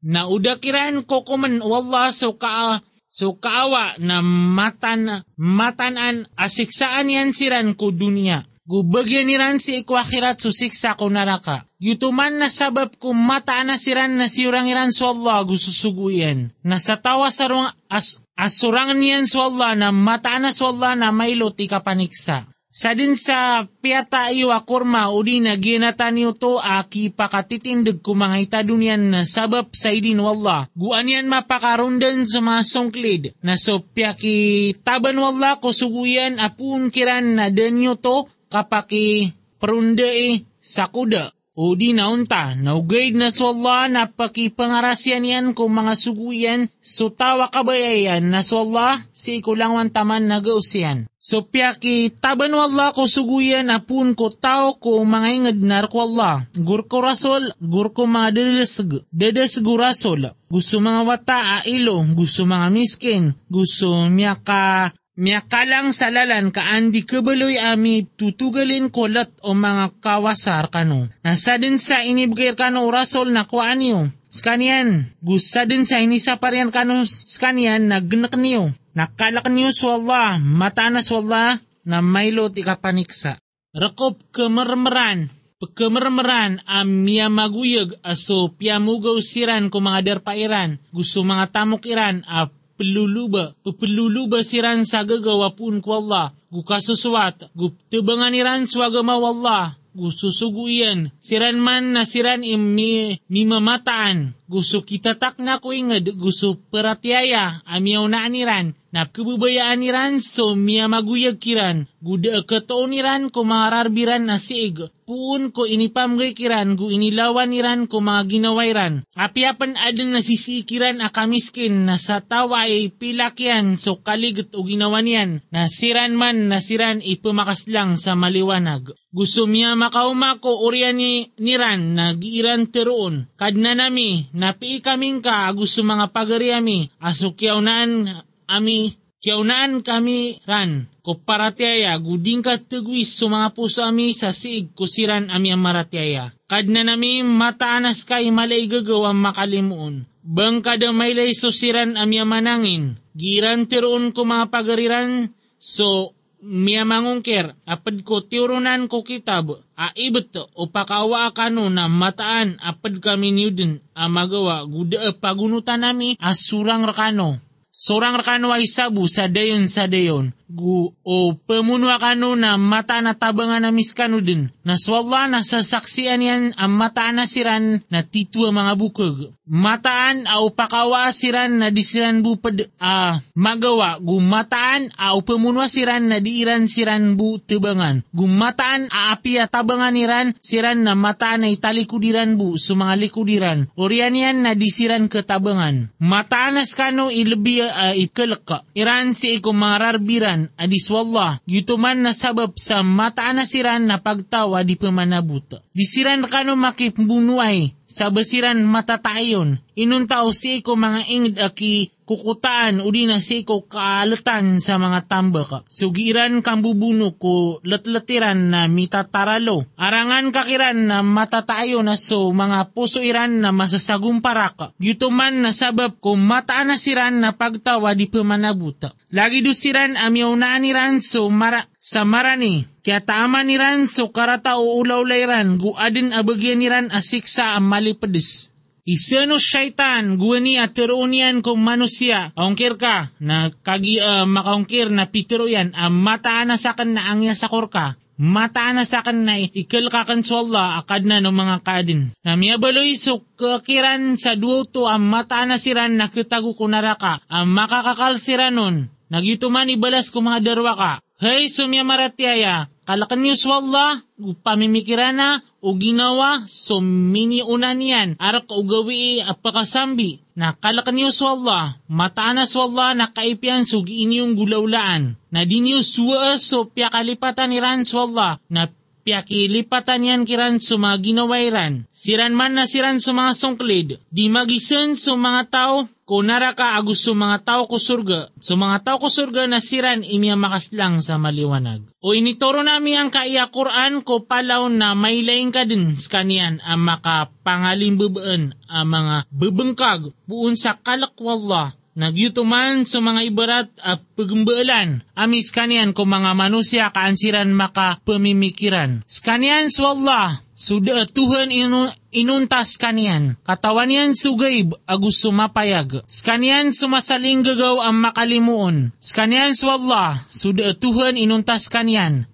Na 0.00 0.26
udakiran 0.26 1.04
ko 1.04 1.22
kuman 1.22 1.60
wallah 1.60 2.10
so 2.10 2.34
ka 2.34 2.80
So 3.10 3.34
kaawa 3.34 3.98
na 3.98 4.22
matan, 4.22 5.26
matanan 5.34 6.30
asiksaan 6.38 7.10
yan 7.10 7.34
siran 7.34 7.74
ko 7.74 7.90
dunia. 7.90 8.46
Gubagyan 8.70 9.58
si 9.58 9.82
ikwakirat 9.82 10.38
susiksa 10.38 10.94
ko 10.94 11.10
naraka. 11.10 11.66
Yutuman 11.82 12.38
na 12.38 12.46
sabab 12.46 12.94
ko 13.02 13.10
mata 13.10 13.58
na 13.66 13.74
siran 13.74 14.14
na 14.14 14.30
siurang 14.30 14.70
iran 14.70 14.94
so 14.94 15.10
Allah 15.10 15.42
gususuguyan. 15.42 16.54
Nasa 16.62 16.94
tawa 16.94 17.34
sa 17.34 17.50
rung 17.50 17.66
as, 17.90 18.22
asurangan 18.38 18.94
niyan 18.94 19.26
so 19.26 19.42
Allah 19.42 19.74
na 19.74 19.90
mata 19.90 20.38
na 20.38 20.54
so 20.54 20.70
Allah 20.70 20.94
na 20.94 21.10
maylo 21.10 21.50
ti 21.50 21.66
kapaniksa. 21.66 22.46
Sa 22.70 22.94
din 22.94 23.18
sa 23.18 23.66
piyata 23.82 24.30
iyo 24.30 24.54
akurma 24.54 25.10
udi 25.10 25.42
na 25.42 25.58
ginatan 25.58 26.14
niyo 26.14 26.38
to 26.38 26.62
aki 26.62 27.10
pakatitindig 27.10 27.98
ko 27.98 28.14
mga 28.14 28.38
itadunyan 28.46 29.02
na 29.10 29.20
sabab 29.26 29.74
sa 29.74 29.90
idin 29.90 30.22
wallah. 30.22 30.70
Guan 30.78 31.10
yan 31.10 31.26
mapakarundan 31.26 32.22
sa 32.22 32.38
mga 32.38 32.62
songklid 32.62 33.34
na 33.42 33.58
so 33.58 33.82
piyaki 33.82 34.78
taban 34.86 35.18
wallah 35.18 35.58
ko 35.58 35.74
suguyan 35.74 36.38
apun 36.38 36.94
kiran 36.94 37.34
na 37.34 37.50
danyo 37.50 37.98
to 37.98 38.30
kapaki 38.50 39.30
perundai 39.62 40.42
sakuda 40.60 41.30
o 41.60 41.76
di 41.76 41.92
naunta, 41.92 42.56
naugaid 42.56 43.18
na 43.18 43.28
so 43.28 43.52
Allah 43.52 43.90
na 43.90 44.02
pakipangarasyan 44.08 45.28
yan 45.28 45.46
kung 45.52 45.76
mga 45.76 45.92
suguyan, 45.92 46.60
so 46.80 47.12
tawa 47.12 47.52
kabayayan 47.52 48.32
na 48.32 48.40
so 48.40 48.64
Allah 48.64 49.02
si 49.12 49.44
ikulangwan 49.44 49.92
taman 49.92 50.24
nagausiyan. 50.24 51.04
So 51.20 51.44
piyaki 51.44 52.16
taban 52.16 52.56
Allah 52.56 52.96
ko 52.96 53.04
suguyan 53.04 53.68
apun 53.68 54.16
ko 54.16 54.32
tao 54.32 54.80
ko 54.80 55.04
mga 55.04 55.28
ingad 55.36 55.58
nar 55.60 55.92
ko 55.92 56.08
Allah. 56.08 56.48
Gur 56.56 56.88
ko 56.88 57.04
rasol, 57.04 57.52
gur 57.60 57.92
ko 57.92 58.08
mga 58.08 58.40
dedesg, 58.40 59.04
dedesg 59.12 59.66
rasol. 59.66 60.32
Gusto 60.48 60.80
mga 60.80 61.04
wata 61.04 61.38
a 61.60 61.68
ilo, 61.68 62.00
gusto 62.16 62.48
mga 62.48 62.72
miskin, 62.72 63.36
gusto 63.52 64.08
miyaka 64.08 64.96
Miyakalang 65.20 65.92
salalan 65.92 66.48
kaandi 66.48 67.04
kabaloy 67.04 67.60
ami 67.60 68.08
tutugalin 68.08 68.88
kolat 68.88 69.28
o 69.44 69.52
mga 69.52 70.00
kawasar 70.00 70.72
kano. 70.72 71.12
Nasa 71.20 71.60
din 71.60 71.76
sa 71.76 72.00
inibigay 72.00 72.56
kano 72.56 72.88
rasol 72.88 73.28
na 73.28 73.44
kuan 73.44 73.84
niyo. 73.84 74.08
Skanian, 74.32 75.12
gusta 75.20 75.68
din 75.68 75.84
sa 75.84 76.00
inisa 76.00 76.40
parian 76.40 76.72
kano 76.72 77.04
skanian 77.04 77.92
na 77.92 78.00
gnak 78.00 78.32
niyo. 78.40 78.72
Nakalak 78.96 79.44
niyo 79.52 79.76
sa 79.76 80.00
Allah, 80.00 80.40
mata 80.40 80.88
na 80.88 81.04
sa 81.04 81.20
Allah, 81.20 81.60
na 81.84 82.00
maylo 82.00 82.48
ti 82.48 82.64
kapaniksa. 82.64 83.36
Rakop 83.76 84.32
kemermeran, 84.32 85.28
pagkemermeran 85.60 86.64
am 86.64 87.04
miya 87.04 87.28
maguyag 87.28 87.92
aso 88.00 88.56
piamugaw 88.56 89.20
siran 89.20 89.68
ko 89.68 89.84
mga 89.84 90.00
derpairan, 90.00 90.80
gusto 90.96 91.20
mga 91.28 91.52
tamok 91.52 91.84
iran 91.84 92.24
a 92.24 92.48
peluluba, 92.80 93.52
pepeluluba 93.60 94.40
siran 94.40 94.88
sa 94.88 95.04
gagawa 95.04 95.52
pun 95.52 95.84
ko 95.84 96.00
Allah, 96.00 96.32
gu 96.48 96.64
kasusuat, 96.64 97.52
gu 97.52 97.76
tebangan 97.92 98.32
iran 98.32 98.64
swagama 98.64 99.20
wallah, 99.20 99.76
gu 99.92 100.08
susuguyan, 100.08 101.12
siran 101.20 101.60
man 101.60 101.92
na 101.92 102.08
siran 102.08 102.40
imi 102.40 103.20
mimamataan, 103.28 104.32
gusto 104.50 104.82
kita 104.82 105.14
tak 105.14 105.38
na 105.38 105.62
ko 105.62 105.70
ingad, 105.70 106.02
gusto 106.18 106.58
peratiaya, 106.58 107.62
amiyaw 107.70 108.02
na 108.10 108.26
aniran, 108.26 108.74
na 108.90 109.06
kababayaan 109.06 109.78
niran 109.78 110.18
so 110.18 110.58
miya 110.58 110.90
maguyag 110.90 111.38
kiran, 111.38 111.86
guda 112.02 112.42
katoon 112.42 112.90
niran 112.90 113.30
ko 113.30 113.46
mahararbiran 113.46 114.26
na 114.26 114.42
siig, 114.42 114.90
puun 115.06 115.54
ko 115.54 115.70
inipamgay 115.70 116.34
kiran 116.34 116.74
gu 116.74 116.90
inilawan 116.90 117.54
niran 117.54 117.86
ko 117.86 118.02
mga 118.02 118.26
ginawairan. 118.26 119.06
Apiapan 119.14 119.78
adan 119.78 120.18
na 120.18 120.20
sisikiran 120.22 120.98
akamiskin 120.98 121.86
na 121.86 122.02
sa 122.02 122.18
tawa 122.18 122.66
ay 122.66 122.90
pilakyan 122.90 123.78
so 123.78 124.02
kaligot 124.02 124.50
o 124.58 124.66
ginawan 124.66 125.06
yan, 125.06 125.30
na 125.54 125.70
siran 125.70 126.18
man 126.18 126.50
na 126.50 126.58
siran 126.58 126.98
ipamakas 126.98 127.70
lang 127.70 127.94
sa 127.94 128.18
maliwanag. 128.18 128.90
Gusto 129.10 129.50
miya 129.50 129.74
makauma 129.74 130.38
ko 130.38 130.66
urian 130.66 130.94
ni 130.94 131.34
niran 131.38 131.98
na 131.98 132.14
giiran 132.14 132.70
teroon. 132.70 133.26
Kad 133.34 133.58
na 133.58 133.74
nami, 133.74 134.30
napi 134.40 134.80
kaming 134.80 135.20
ka 135.20 135.52
gusto 135.52 135.84
mga 135.84 136.08
pagariami, 136.16 136.88
asukyaw 136.96 137.60
naan 137.60 138.24
ami 138.48 138.96
kiaunaan 139.20 139.84
kami 139.84 140.40
ran 140.48 140.88
ko 141.04 141.20
paratiaya 141.20 141.92
guding 142.00 142.40
ka 142.40 142.56
tugwis 142.56 143.12
sa 143.12 143.28
mga 143.28 143.48
puso 143.52 143.84
ami 143.84 144.16
sa 144.16 144.32
siig 144.32 144.72
kusiran 144.72 145.28
ami 145.28 145.52
ang 145.52 145.60
maratiaya. 145.60 146.32
Kad 146.48 146.72
na 146.72 146.82
nami 146.82 147.20
mataanas 147.22 148.08
kay 148.08 148.32
malay 148.32 148.66
gagawa 148.66 149.12
makalimuon. 149.12 150.08
Bang 150.20 150.60
kada 150.60 150.92
may 150.92 151.16
lay 151.16 151.32
susiran 151.32 151.96
ami 151.96 152.20
ang 152.20 152.28
manangin. 152.32 152.84
Giran 153.16 153.68
tiroon 153.68 154.12
ko 154.16 154.24
mga 154.24 154.52
pagariran 154.52 155.32
so 155.60 156.16
miya 156.40 156.88
mangungkir, 156.88 157.52
apad 157.68 158.00
ko 158.04 158.24
tiurunan 158.24 158.88
ko 158.88 159.04
kitab, 159.04 159.60
aibet 159.76 160.32
o 160.56 160.68
pakawa 160.68 161.28
kano 161.36 161.68
na 161.68 161.86
mataan 161.86 162.56
apad 162.60 163.00
kami 163.00 163.32
niyudin, 163.32 163.80
amagawa 163.92 164.64
guda 164.64 165.12
pagunutan 165.20 165.84
nami 165.84 166.16
asurang 166.20 166.84
rakano. 166.84 167.40
Sorang 167.70 168.18
rakano 168.18 168.50
ay 168.50 168.66
sabu 168.66 169.06
sa 169.06 169.30
dayon 169.30 169.70
sa 169.70 169.86
dayon. 169.86 170.34
Gu 170.50 170.90
o 171.06 171.16
pemunwa 171.38 172.02
kano 172.02 172.34
na 172.34 172.58
mata 172.58 172.98
na 172.98 173.14
tabangan 173.14 173.62
na 173.62 173.70
miskano 173.70 174.18
din. 174.18 174.50
Naswalla 174.66 175.30
na 175.30 175.46
sasaksian 175.46 176.18
yan 176.18 176.42
ang 176.58 176.74
mata 176.74 177.06
na 177.14 177.30
siran 177.30 177.78
na 177.86 178.02
titua 178.02 178.50
mga 178.50 178.74
bukog. 178.74 179.38
Mataan 179.50 180.30
au 180.30 180.54
pakawa 180.54 181.10
siran 181.10 181.58
na 181.58 181.74
disiran 181.74 182.22
bu 182.22 182.38
ped, 182.38 182.70
uh, 182.78 183.18
magawa. 183.34 183.98
Gu 183.98 184.22
mataan 184.22 184.94
au 184.94 185.26
pemunwa 185.26 185.66
siran 185.66 186.06
na 186.06 186.22
diiran 186.22 186.70
siran 186.70 187.18
bu 187.18 187.42
tebangan. 187.42 188.06
Gu 188.14 188.30
mataan 188.30 188.86
a 188.94 189.10
apia 189.10 189.50
tabangan 189.50 189.98
iran 189.98 190.38
siran 190.38 190.86
na 190.86 190.94
mataan 190.94 191.42
na 191.42 191.50
italikudiran 191.50 192.38
bu 192.38 192.62
sa 192.62 192.78
mga 192.78 192.94
likudiran. 193.02 193.66
Orian 193.74 194.14
yan 194.14 194.46
na 194.46 194.54
disiran 194.54 195.10
ke 195.10 195.26
tabangan. 195.26 195.90
Mataan 195.98 196.54
na 196.54 196.62
skano 196.62 197.10
ilbi 197.10 197.58
uh, 197.58 197.90
ikalaka. 197.98 198.62
Iran 198.78 199.18
si 199.18 199.34
iko 199.34 199.50
mararbiran 199.50 200.46
adis 200.62 200.86
wallah. 200.94 201.42
Yutuman 201.50 201.98
na 202.06 202.14
sabab 202.14 202.54
sa 202.54 202.86
mataan 202.86 203.42
na 203.42 203.50
siran 203.50 203.82
na 203.82 203.98
pagtawa 203.98 204.62
di 204.62 204.78
pamanabut. 204.78 205.58
Disiran 205.74 206.22
kano 206.30 206.54
makipbunuay 206.54 207.79
sa 207.90 208.14
basiran 208.14 208.62
matatayon. 208.62 209.58
Inuntao 209.74 210.30
si 210.30 210.62
ko 210.62 210.78
mga 210.78 211.00
ingid 211.10 211.36
aki 211.42 211.90
kukutaan 212.06 212.82
uli 212.82 213.10
na 213.10 213.18
si 213.18 213.42
ko 213.42 213.66
kaalatan 213.66 214.62
sa 214.62 214.78
mga 214.78 215.10
tambak. 215.10 215.66
Sugiran 215.66 216.42
kang 216.42 216.62
bubuno 216.62 217.18
ko 217.18 217.58
latlatiran 217.66 218.54
na 218.54 218.70
mitataralo. 218.70 219.66
Arangan 219.74 220.30
kakiran 220.30 220.78
na 220.86 220.98
matatayo 221.02 221.82
na 221.82 221.98
so 221.98 222.30
mga 222.30 222.70
puso 222.70 223.02
iran 223.02 223.42
na 223.42 223.50
masasagumparak. 223.50 224.74
Yutuman 224.78 225.42
na 225.42 225.50
sabab 225.50 225.98
ko 225.98 226.14
mataan 226.14 226.70
na 226.70 226.76
siran 226.78 227.18
na 227.18 227.34
pagtawa 227.34 227.94
di 227.98 228.06
pamanabuta. 228.06 228.94
Lagi 229.10 229.42
dusiran 229.42 229.98
amyaw 229.98 230.30
na 230.38 230.54
aniran 230.54 231.02
so 231.02 231.26
mara, 231.26 231.66
sa 231.82 232.06
marani. 232.06 232.69
Kaya 232.80 233.04
tama 233.04 233.44
niran 233.44 233.84
so 233.84 234.08
karata 234.08 234.56
o 234.56 234.80
ulaw-layran 234.80 235.60
gu 235.60 235.76
adin 235.76 236.16
abagyan 236.16 236.64
niran 236.64 236.88
asiksa 236.88 237.56
ang 237.56 237.68
malipadis. 237.68 238.48
Isano 238.88 239.36
syaitan 239.36 240.16
guwani 240.16 240.56
at 240.56 240.72
tiroonian 240.72 241.44
kong 241.44 241.60
manusia 241.60 242.32
aungkir 242.32 242.80
ka 242.80 243.12
na 243.20 243.52
kagi 243.52 244.00
uh, 244.00 244.24
makaungkir 244.24 244.88
na 244.88 245.04
pitiro 245.12 245.44
yan 245.44 245.76
ang 245.76 245.92
uh, 245.92 246.00
mataan 246.00 246.48
na 246.50 246.56
sa 246.56 246.72
kan 246.72 246.96
na 246.96 247.12
angya 247.12 247.36
sa 247.36 247.52
korka 247.52 248.00
mataan 248.20 248.76
na 248.76 248.84
sa 248.84 249.00
kan 249.00 249.16
na 249.24 249.40
ikil 249.40 249.88
kakan 249.88 250.20
sa 250.20 250.44
Allah 250.44 250.76
akad 250.76 251.08
na 251.08 251.24
ng 251.24 251.32
mga 251.32 251.56
kadin. 251.64 252.12
Na 252.20 252.36
miyabaloy 252.36 252.92
so 253.00 253.24
kakiran 253.40 254.20
sa 254.20 254.36
duo 254.36 254.68
to 254.68 254.84
ang 254.84 255.08
mataan 255.08 255.52
na 255.52 255.56
siran 255.56 255.96
na 255.96 256.12
kitago 256.12 256.52
kunaraka 256.52 257.24
ang 257.32 257.48
makakakal 257.48 258.20
siranon. 258.20 258.92
Nagituman 259.08 259.72
ibalas 259.72 260.12
ko 260.12 260.20
mga 260.20 260.52
darwa 260.52 260.76
ka. 260.76 260.92
Hey, 261.20 261.52
sumya 261.52 261.84
maratiaya, 261.84 262.72
kalakan 262.88 263.20
niyo 263.20 263.36
swalla, 263.36 264.00
pamimikirana, 264.40 265.44
o 265.60 265.76
ginawa, 265.76 266.48
so 266.48 266.80
miniunan 266.80 267.76
yan, 267.76 268.16
arak 268.16 268.48
o 268.48 268.64
gawi 268.64 269.20
apakasambi, 269.20 270.24
na 270.32 270.56
kalakan 270.56 270.96
niyo 270.96 271.12
swalla, 271.12 271.76
mataan 271.92 272.40
na 272.40 273.06
kaipian 273.12 273.68
so 273.68 273.84
giinyong 273.84 274.32
gulaulaan, 274.32 275.20
na 275.28 275.44
di 275.44 275.60
niyo 275.60 275.84
suwa 275.84 276.40
so 276.40 276.64
piakalipatan 276.72 277.52
iran 277.52 277.84
swalla, 277.84 278.40
na 278.48 278.72
piakilipatan 279.10 280.06
yan 280.06 280.22
kiran 280.22 280.62
sa 280.62 280.78
mga 280.78 281.02
ginawairan. 281.02 281.90
Siran 281.90 282.30
man 282.30 282.54
na 282.54 282.70
siran 282.70 283.02
sungklid, 283.02 283.98
di 284.06 284.30
magisan 284.30 284.94
sa 284.94 285.18
mga 285.18 285.42
tao, 285.50 285.90
kunara 286.06 286.54
ka 286.54 286.78
agus 286.78 287.02
sa 287.02 287.10
mga 287.10 287.42
tao 287.42 287.66
ko 287.66 287.82
surga. 287.82 288.30
Sa 288.38 288.54
mga 288.54 288.86
tao 288.86 289.02
ko 289.02 289.10
surga 289.10 289.50
na 289.50 289.58
siran 289.58 290.06
imya 290.06 290.38
makaslang 290.38 291.02
sa 291.02 291.18
maliwanag. 291.18 291.82
O 291.98 292.14
initoro 292.14 292.62
nami 292.62 292.94
ang 292.94 293.10
kaya 293.10 293.50
Quran 293.50 294.06
ko 294.06 294.22
palaw 294.30 294.70
na 294.70 294.94
may 294.94 295.26
laing 295.26 295.50
ka 295.50 295.66
din 295.66 295.98
sa 295.98 296.22
kaniyan 296.22 296.62
ang 296.62 296.86
makapangalimbabaan 296.86 298.54
ang 298.70 298.86
mga 298.86 299.16
bebengkag 299.34 300.14
buon 300.30 300.54
sa 300.54 300.78
kalakwallah 300.78 301.79
Nagyutuman 301.90 302.86
sa 302.86 303.02
mga 303.02 303.20
ibarat 303.26 303.68
at 303.82 304.06
pagumbalan, 304.14 305.02
amis 305.18 305.50
kanian 305.50 305.90
ko 305.90 306.06
mga 306.06 306.38
manusia 306.38 306.86
kaansiran 306.94 307.50
maka 307.50 307.98
pemimikiran. 308.06 309.02
Skanian 309.10 309.74
swallah, 309.74 310.38
suda 310.54 311.02
Tuhan 311.10 311.50
inu, 311.50 311.90
inuntas 312.14 312.78
kanian. 312.78 313.34
Katawan 313.42 313.90
yan 313.90 314.14
sugayb 314.14 314.78
agus 314.86 315.26
sumapayag. 315.26 316.06
Skanian 316.06 316.70
sumasaling 316.70 317.42
gagaw 317.42 317.82
ang 317.82 317.98
makalimuon. 317.98 318.94
Skanian 319.02 319.58
swallah, 319.58 320.22
suda 320.30 320.78
Tuhan 320.78 321.18
inuntas 321.18 321.66
kanian. 321.66 322.30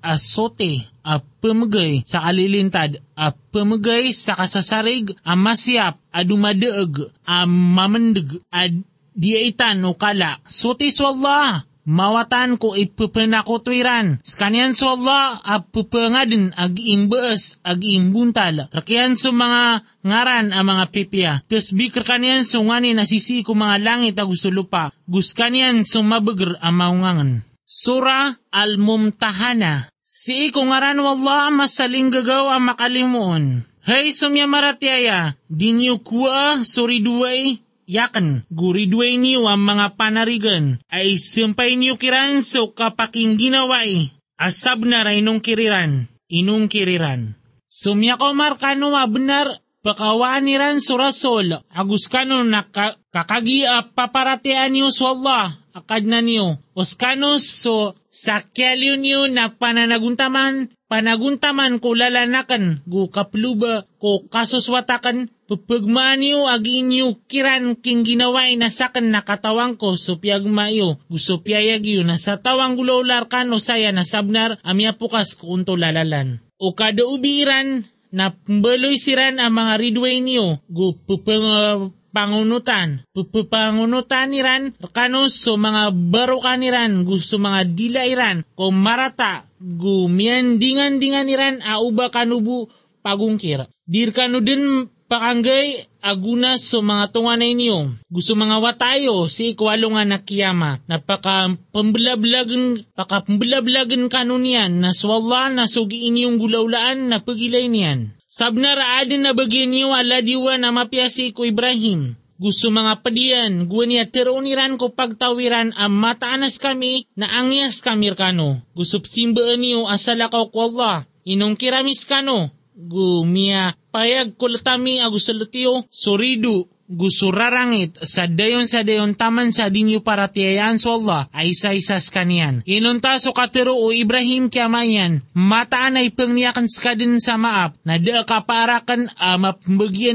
A 0.00 0.16
asote 0.16 0.88
a 1.04 1.20
pemegay 1.20 2.04
sa 2.08 2.24
kalilintad, 2.24 3.00
a 3.16 3.32
pemegay 3.32 4.12
sa 4.16 4.32
kasasarig, 4.32 5.12
a 5.24 5.36
masyap, 5.36 6.00
a 6.12 6.24
dumadeeg, 6.24 7.12
a 7.24 7.44
mamendeg, 7.44 8.40
a 8.48 8.68
diaitan 9.12 9.84
o 9.84 9.92
kala. 9.96 10.40
Sutis 10.48 10.96
wallah, 11.04 11.68
mawatan 11.84 12.56
ko 12.60 12.76
ipupanakotwiran. 12.76 14.22
Skanian 14.22 14.72
so 14.76 14.94
Allah, 14.94 15.40
a 15.42 15.60
pupangadin 15.64 16.54
ag 16.56 16.78
imbees, 16.78 17.58
ag 17.66 17.82
imbuntal. 17.82 18.70
Rakian 18.70 19.18
so 19.18 19.34
mga 19.34 19.84
ngaran 20.06 20.54
ang 20.54 20.66
mga 20.68 20.84
pipia. 20.94 21.32
Tes 21.50 21.74
bikr 21.74 22.06
kanian 22.06 22.46
so 22.46 22.62
ngani 22.62 22.94
nasisi 22.94 23.42
ko 23.42 23.58
mga 23.58 23.82
langit 23.82 24.16
ag 24.16 24.30
gusto 24.30 24.48
lupa. 24.48 24.94
Gus 25.10 25.34
kanian 25.34 25.82
so 25.84 26.04
mabagr 26.06 26.56
ang 26.62 26.76
maungangan. 26.78 27.49
Sura 27.70 28.34
Al-Mumtahana. 28.50 29.94
Si 30.02 30.50
iko 30.50 30.66
ngaran 30.66 30.98
wallah 30.98 31.54
masaling 31.54 32.10
gagaw 32.10 32.50
ang 32.50 32.66
makalimuon. 32.66 33.62
Hey 33.86 34.10
sumya 34.10 34.50
maratiaya, 34.50 35.38
di 35.46 35.70
niyo 35.70 36.02
kuwa 36.02 36.66
suri 36.66 36.98
duway. 36.98 37.62
Yakan, 37.86 38.42
guri 38.50 38.90
duway 38.90 39.14
niyo 39.22 39.46
ang 39.46 39.62
mga 39.62 39.94
panarigan, 39.94 40.82
ay 40.90 41.14
sumpay 41.14 41.78
niyo 41.78 41.94
kiran 41.94 42.42
so 42.42 42.74
kapaking 42.74 43.38
ginaway, 43.38 44.10
asab 44.34 44.82
na 44.82 45.06
rainong 45.06 45.38
kiriran, 45.38 46.10
inong 46.26 46.66
kiriran. 46.66 47.38
Sumya 47.70 48.18
ko 48.18 48.34
markano 48.34 48.94
benar 49.06 49.62
pakawaniran 49.86 50.82
surasol, 50.82 51.66
agus 51.70 52.10
kano 52.10 52.42
na 52.42 52.66
ka, 52.66 52.98
kakagi 53.14 53.66
paparatian 53.94 54.70
niyo 54.70 54.94
sa 54.94 55.14
Allah, 55.14 55.59
akad 55.72 56.06
na 56.06 56.20
niyo. 56.22 56.58
Oskanos 56.76 57.46
so 57.46 57.94
sakyalyo 58.10 58.98
niyo 58.98 59.30
na 59.30 59.54
pananaguntaman, 59.54 60.74
panaguntaman 60.90 61.78
ko 61.78 61.94
lalanakan, 61.94 62.82
gu 62.86 63.06
kapluba 63.08 63.86
ko 64.02 64.26
kasuswatakan, 64.26 65.30
pupagmaan 65.46 66.22
niyo 66.22 66.50
agi 66.50 66.82
niyo 66.82 67.18
kiran 67.30 67.78
king 67.78 68.02
ginaway 68.02 68.58
na 68.58 68.70
sakan 68.70 69.14
na 69.14 69.22
katawang 69.22 69.78
ko 69.78 69.94
so 69.94 70.18
piyagma 70.18 70.70
iyo, 70.74 70.98
gusto 71.06 71.42
piyayag 71.42 71.86
iyo 71.86 72.02
na 72.02 72.18
sa 72.18 72.38
tawang 72.38 72.74
gulaular 72.74 73.30
kano 73.30 73.62
saya 73.62 73.94
na 73.94 74.02
sabnar 74.02 74.58
amya 74.66 74.98
pukas 74.98 75.38
kunto 75.38 75.78
lalalan. 75.78 76.42
O 76.60 76.74
kada 76.74 77.06
ubiran 77.06 77.86
na 78.10 78.34
pembaloy 78.34 78.98
siran 78.98 79.38
ang 79.38 79.54
mga 79.54 79.74
ridway 79.78 80.18
niyo, 80.18 80.58
gu 80.66 80.98
pupeng 81.06 81.46
uh, 81.46 81.94
pangunutan. 82.10 83.06
Pupupangunutan 83.14 84.30
niran, 84.30 84.62
kano 84.92 85.30
so 85.30 85.56
mga 85.56 85.94
barukan 85.94 86.58
niran, 86.60 87.02
gusto 87.06 87.38
mga 87.38 87.60
dila 87.72 88.02
iran, 88.06 88.42
kung 88.54 88.78
marata, 88.78 89.46
gumiandingan-dingan 89.58 91.26
niran, 91.26 91.56
auba 91.62 92.10
kanubu 92.12 92.68
pagungkir. 93.00 93.66
Dir 93.88 94.12
din 94.44 94.90
pakanggay 95.10 95.90
aguna 95.98 96.54
so 96.54 96.78
mga 96.86 97.10
tunganay 97.10 97.58
niyo. 97.58 97.98
Gusto 98.06 98.38
mga 98.38 98.62
watayo 98.62 99.26
si 99.26 99.58
ikwalo 99.58 99.90
nga 99.98 100.06
nakiyama. 100.06 100.78
Napaka 100.86 101.50
pambelablagan, 101.74 102.86
paka 102.94 103.26
pambelablagan 103.26 104.06
kanunian 104.06 104.78
na 104.78 104.94
swalla 104.94 105.50
na 105.50 105.66
sugi 105.66 106.06
inyong 106.06 106.38
gulaulaan 106.38 107.10
na 107.10 107.18
pagilay 107.18 107.66
niyan. 107.66 108.14
Sabna 108.30 108.78
raadin 108.78 109.26
na 109.26 109.34
bagyan 109.34 109.74
niyo 109.74 109.90
ala 109.90 110.22
diwa 110.22 110.54
na 110.54 110.70
mapiyasi 110.70 111.34
ko 111.34 111.42
Ibrahim. 111.42 112.14
Gusto 112.40 112.72
mga 112.72 113.04
padiyan, 113.04 113.68
guwa 113.68 113.84
niya 113.84 114.08
tironiran 114.08 114.80
ko 114.80 114.96
pagtawiran 114.96 115.76
ang 115.76 115.92
mataanas 115.92 116.56
kami 116.56 117.04
na 117.12 117.28
angyas 117.28 117.84
kamir 117.84 118.16
kano. 118.16 118.64
Gusto 118.72 119.02
simbaan 119.04 119.60
niyo 119.60 119.84
asala 119.84 120.32
ko 120.32 120.48
ko 120.48 120.72
Allah. 120.72 121.04
Inong 121.28 121.60
kiramis 121.60 122.08
kano, 122.08 122.48
gumia 122.72 123.76
payag 123.90 124.38
kulatami 124.38 125.02
agusalatiyo 125.02 125.84
suridu 125.90 126.70
gusurarangit 126.90 128.02
sa 128.02 128.26
dayon 128.26 128.66
sa 128.66 128.82
dayon 128.82 129.14
taman 129.14 129.54
sa 129.54 129.70
dinyo 129.70 130.02
para 130.02 130.26
tiyayan 130.26 130.74
so 130.82 130.98
Allah 130.98 131.30
ay 131.30 131.54
isa-isas 131.54 132.10
kaniyan. 132.10 132.66
Inunta 132.66 133.14
so 133.22 133.30
katero 133.30 133.78
o 133.78 133.94
Ibrahim 133.94 134.50
kiamayan, 134.50 135.22
mataan 135.30 136.02
ay 136.02 136.10
pangniyakan 136.10 136.66
din 136.98 137.22
sa 137.22 137.38
maap, 137.38 137.78
na 137.86 138.02
da 138.02 138.26
kaparakan 138.26 139.06
uh, 139.14 139.54